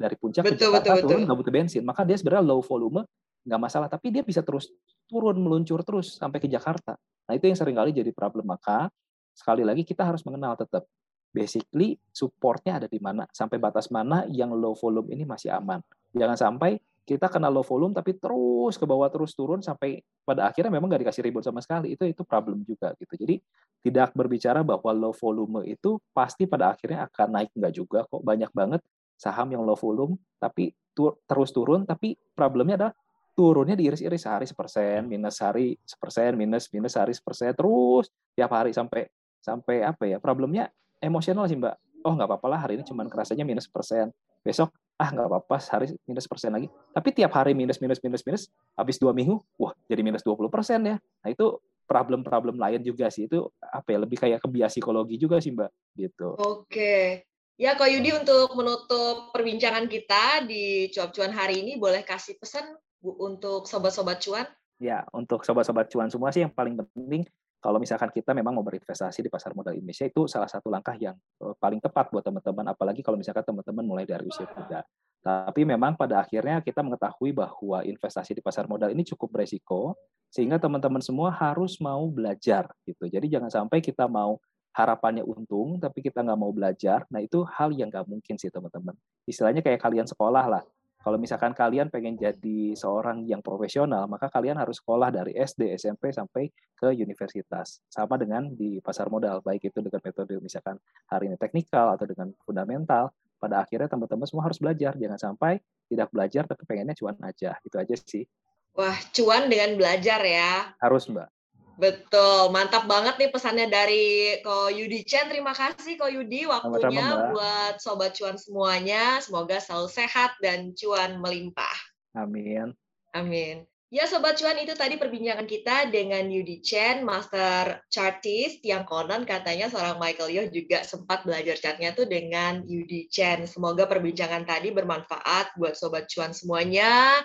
Dari 0.00 0.16
puncak 0.16 0.42
betul, 0.46 0.54
ke 0.54 0.80
Jakarta 0.80 0.90
betul, 0.96 1.08
turun 1.10 1.22
nggak 1.26 1.38
butuh 1.38 1.52
bensin. 1.54 1.82
Maka 1.82 2.02
dia 2.06 2.16
sebenarnya 2.16 2.44
low 2.46 2.62
volume, 2.62 3.02
nggak 3.44 3.60
masalah. 3.60 3.88
Tapi 3.90 4.14
dia 4.14 4.22
bisa 4.22 4.40
terus 4.40 4.70
turun, 5.10 5.36
meluncur 5.42 5.82
terus 5.82 6.16
sampai 6.16 6.38
ke 6.38 6.48
Jakarta. 6.48 6.94
Nah 7.26 7.32
itu 7.34 7.50
yang 7.50 7.58
sering 7.58 7.76
kali 7.76 7.90
jadi 7.90 8.10
problem. 8.14 8.46
Maka 8.46 8.88
sekali 9.34 9.66
lagi 9.66 9.82
kita 9.82 10.06
harus 10.06 10.22
mengenal 10.22 10.54
tetap 10.54 10.86
basically 11.30 11.96
supportnya 12.10 12.82
ada 12.82 12.88
di 12.90 12.98
mana, 12.98 13.26
sampai 13.30 13.56
batas 13.62 13.88
mana 13.88 14.26
yang 14.26 14.50
low 14.54 14.74
volume 14.74 15.14
ini 15.14 15.22
masih 15.22 15.54
aman. 15.54 15.78
Jangan 16.10 16.36
sampai 16.36 16.78
kita 17.10 17.26
kena 17.26 17.50
low 17.50 17.66
volume 17.66 17.90
tapi 17.90 18.14
terus 18.14 18.78
ke 18.78 18.86
bawah 18.86 19.10
terus 19.10 19.34
turun 19.34 19.58
sampai 19.58 19.98
pada 20.22 20.46
akhirnya 20.46 20.70
memang 20.70 20.86
nggak 20.86 21.02
dikasih 21.02 21.26
ribut 21.26 21.42
sama 21.42 21.58
sekali. 21.58 21.98
Itu 21.98 22.06
itu 22.06 22.22
problem 22.22 22.62
juga 22.62 22.94
gitu. 23.02 23.18
Jadi 23.18 23.42
tidak 23.82 24.14
berbicara 24.14 24.62
bahwa 24.62 24.94
low 24.94 25.10
volume 25.10 25.66
itu 25.66 25.98
pasti 26.14 26.46
pada 26.46 26.70
akhirnya 26.70 27.10
akan 27.10 27.28
naik. 27.34 27.50
Nggak 27.50 27.74
juga 27.74 28.06
kok. 28.06 28.22
Banyak 28.22 28.54
banget 28.54 28.80
saham 29.18 29.50
yang 29.50 29.66
low 29.66 29.74
volume 29.74 30.14
tapi 30.38 30.70
tur 30.94 31.18
terus 31.26 31.50
turun 31.50 31.82
tapi 31.82 32.14
problemnya 32.30 32.78
adalah 32.78 32.94
turunnya 33.34 33.74
diiris-iris. 33.74 34.22
Sehari 34.22 34.46
sepersen 34.46 35.10
minus 35.10 35.42
hari 35.42 35.74
sepersen 35.82 36.38
minus 36.38 36.70
minus 36.70 36.94
hari 36.94 37.10
sepersen 37.10 37.58
terus 37.58 38.06
tiap 38.38 38.54
hari 38.54 38.70
sampai 38.70 39.10
sampai 39.42 39.82
apa 39.82 40.04
ya 40.06 40.22
problemnya 40.22 40.70
emosional 41.00 41.48
sih 41.48 41.56
mbak. 41.56 41.76
Oh 42.00 42.16
nggak 42.16 42.28
apa-apa 42.28 42.46
lah 42.48 42.60
hari 42.64 42.80
ini 42.80 42.84
cuman 42.86 43.08
kerasanya 43.08 43.44
minus 43.44 43.68
persen. 43.68 44.12
Besok 44.40 44.72
ah 45.00 45.08
nggak 45.08 45.26
apa-apa 45.32 45.56
hari 45.72 45.96
minus 46.04 46.28
persen 46.28 46.52
lagi. 46.52 46.68
Tapi 46.92 47.08
tiap 47.16 47.32
hari 47.32 47.56
minus 47.56 47.80
minus 47.80 48.00
minus 48.04 48.22
minus 48.24 48.42
habis 48.76 49.00
dua 49.00 49.16
minggu 49.16 49.40
wah 49.56 49.72
jadi 49.88 50.04
minus 50.04 50.20
20 50.24 50.52
persen 50.52 50.80
ya. 50.84 50.96
Nah 51.00 51.28
itu 51.28 51.56
problem-problem 51.88 52.60
lain 52.60 52.80
juga 52.84 53.08
sih. 53.08 53.26
Itu 53.26 53.50
apa 53.58 53.96
ya 53.96 53.98
lebih 54.04 54.20
kayak 54.20 54.44
kebiasaan 54.44 54.72
psikologi 54.76 55.16
juga 55.16 55.40
sih 55.40 55.56
mbak 55.56 55.72
gitu. 55.96 56.36
Oke. 56.36 57.24
Ya 57.60 57.76
kok 57.76 57.92
Yudi 57.92 58.16
untuk 58.16 58.56
menutup 58.56 59.36
perbincangan 59.36 59.84
kita 59.84 60.48
di 60.48 60.88
cuap-cuan 60.88 61.28
hari 61.28 61.60
ini 61.60 61.76
boleh 61.76 62.00
kasih 62.00 62.40
pesan 62.40 62.64
Bu 63.00 63.16
untuk 63.20 63.64
sobat-sobat 63.64 64.20
cuan? 64.20 64.48
Ya 64.80 65.04
untuk 65.12 65.44
sobat-sobat 65.44 65.92
cuan 65.92 66.08
semua 66.08 66.32
sih 66.32 66.44
yang 66.44 66.52
paling 66.52 66.76
penting 66.76 67.24
kalau 67.60 67.76
misalkan 67.76 68.08
kita 68.08 68.32
memang 68.32 68.56
mau 68.56 68.64
berinvestasi 68.64 69.20
di 69.20 69.28
pasar 69.28 69.52
modal 69.52 69.76
Indonesia 69.76 70.08
itu 70.08 70.24
salah 70.24 70.48
satu 70.48 70.72
langkah 70.72 70.96
yang 70.96 71.12
eh, 71.14 71.54
paling 71.60 71.78
tepat 71.78 72.08
buat 72.08 72.24
teman-teman 72.24 72.72
apalagi 72.72 73.04
kalau 73.04 73.20
misalkan 73.20 73.44
teman-teman 73.44 73.84
mulai 73.84 74.04
dari 74.08 74.24
usia 74.24 74.48
muda. 74.48 74.80
Tapi 75.20 75.68
memang 75.68 76.00
pada 76.00 76.24
akhirnya 76.24 76.64
kita 76.64 76.80
mengetahui 76.80 77.36
bahwa 77.36 77.84
investasi 77.84 78.32
di 78.32 78.40
pasar 78.40 78.64
modal 78.64 78.88
ini 78.88 79.04
cukup 79.04 79.36
beresiko 79.36 79.92
sehingga 80.32 80.56
teman-teman 80.56 81.04
semua 81.04 81.28
harus 81.28 81.76
mau 81.76 82.08
belajar 82.08 82.72
gitu. 82.88 83.04
Jadi 83.04 83.28
jangan 83.28 83.52
sampai 83.52 83.84
kita 83.84 84.08
mau 84.08 84.40
harapannya 84.72 85.20
untung 85.20 85.76
tapi 85.76 86.00
kita 86.00 86.24
nggak 86.24 86.40
mau 86.40 86.48
belajar. 86.56 87.04
Nah 87.12 87.20
itu 87.20 87.44
hal 87.44 87.76
yang 87.76 87.92
nggak 87.92 88.08
mungkin 88.08 88.40
sih 88.40 88.48
teman-teman. 88.48 88.96
Istilahnya 89.28 89.60
kayak 89.60 89.84
kalian 89.84 90.08
sekolah 90.08 90.48
lah 90.48 90.64
kalau 91.00 91.16
misalkan 91.16 91.56
kalian 91.56 91.88
pengen 91.88 92.12
jadi 92.20 92.76
seorang 92.76 93.24
yang 93.24 93.40
profesional, 93.40 94.04
maka 94.04 94.28
kalian 94.28 94.60
harus 94.60 94.84
sekolah 94.84 95.08
dari 95.08 95.32
SD, 95.32 95.72
SMP 95.80 96.12
sampai 96.12 96.52
ke 96.76 96.92
universitas. 96.92 97.80
Sama 97.88 98.20
dengan 98.20 98.52
di 98.52 98.84
pasar 98.84 99.08
modal, 99.08 99.40
baik 99.40 99.72
itu 99.72 99.80
dengan 99.80 99.96
metode 100.04 100.36
misalkan 100.44 100.76
hari 101.08 101.32
ini 101.32 101.40
teknikal 101.40 101.96
atau 101.96 102.04
dengan 102.04 102.28
fundamental. 102.44 103.08
Pada 103.40 103.64
akhirnya 103.64 103.88
teman-teman 103.88 104.28
semua 104.28 104.44
harus 104.44 104.60
belajar, 104.60 104.92
jangan 105.00 105.16
sampai 105.16 105.56
tidak 105.88 106.12
belajar 106.12 106.44
tapi 106.44 106.68
pengennya 106.68 106.92
cuan 106.92 107.16
aja. 107.24 107.56
Itu 107.64 107.80
aja 107.80 107.96
sih. 107.96 108.28
Wah, 108.76 109.00
cuan 109.16 109.48
dengan 109.48 109.80
belajar 109.80 110.20
ya. 110.20 110.76
Harus, 110.84 111.08
Mbak. 111.08 111.39
Betul, 111.80 112.52
mantap 112.52 112.84
banget 112.84 113.16
nih 113.16 113.30
pesannya 113.32 113.72
dari 113.72 114.36
Ko 114.44 114.68
Yudi 114.68 115.00
Chen. 115.08 115.32
Terima 115.32 115.56
kasih 115.56 115.96
Ko 115.96 116.12
Yudi 116.12 116.44
waktunya 116.44 117.00
Sama 117.00 117.16
-sama, 117.16 117.28
buat 117.32 117.74
sobat 117.80 118.12
cuan 118.12 118.36
semuanya. 118.36 119.16
Semoga 119.24 119.56
selalu 119.56 119.88
sehat 119.88 120.36
dan 120.44 120.76
cuan 120.76 121.16
melimpah. 121.24 121.78
Amin. 122.12 122.76
Amin. 123.16 123.64
Ya 123.90 124.06
Sobat 124.06 124.38
Cuan 124.38 124.54
itu 124.54 124.70
tadi 124.78 124.94
perbincangan 124.94 125.50
kita 125.50 125.90
dengan 125.90 126.22
Yudi 126.30 126.62
Chen, 126.62 127.02
Master 127.02 127.82
Chartist 127.90 128.62
yang 128.62 128.86
konon 128.86 129.26
katanya 129.26 129.66
seorang 129.66 129.98
Michael 129.98 130.30
Yo 130.30 130.42
juga 130.46 130.86
sempat 130.86 131.26
belajar 131.26 131.58
chartnya 131.58 131.90
tuh 131.90 132.06
dengan 132.06 132.62
Yudi 132.70 133.10
Chen. 133.10 133.50
Semoga 133.50 133.90
perbincangan 133.90 134.46
tadi 134.46 134.70
bermanfaat 134.70 135.58
buat 135.58 135.74
Sobat 135.74 136.06
Cuan 136.06 136.30
semuanya 136.30 137.18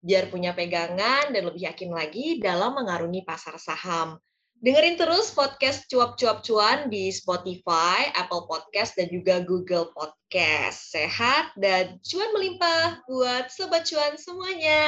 biar 0.00 0.32
punya 0.32 0.56
pegangan 0.56 1.30
dan 1.30 1.42
lebih 1.48 1.68
yakin 1.68 1.92
lagi 1.92 2.40
dalam 2.40 2.76
mengarungi 2.76 3.24
pasar 3.24 3.60
saham. 3.60 4.16
Dengerin 4.60 5.00
terus 5.00 5.32
podcast 5.32 5.88
Cuap-Cuap 5.88 6.44
Cuan 6.44 6.92
di 6.92 7.08
Spotify, 7.08 8.12
Apple 8.12 8.44
Podcast, 8.44 8.92
dan 8.92 9.08
juga 9.08 9.40
Google 9.40 9.88
Podcast. 9.96 10.92
Sehat 10.92 11.56
dan 11.56 11.96
cuan 12.04 12.28
melimpah 12.36 13.00
buat 13.08 13.48
Sobat 13.48 13.88
Cuan 13.88 14.20
semuanya. 14.20 14.84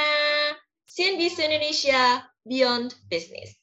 CNBC 0.93 1.49
Indonesia, 1.49 2.21
Beyond 2.45 2.93
Business. 3.09 3.62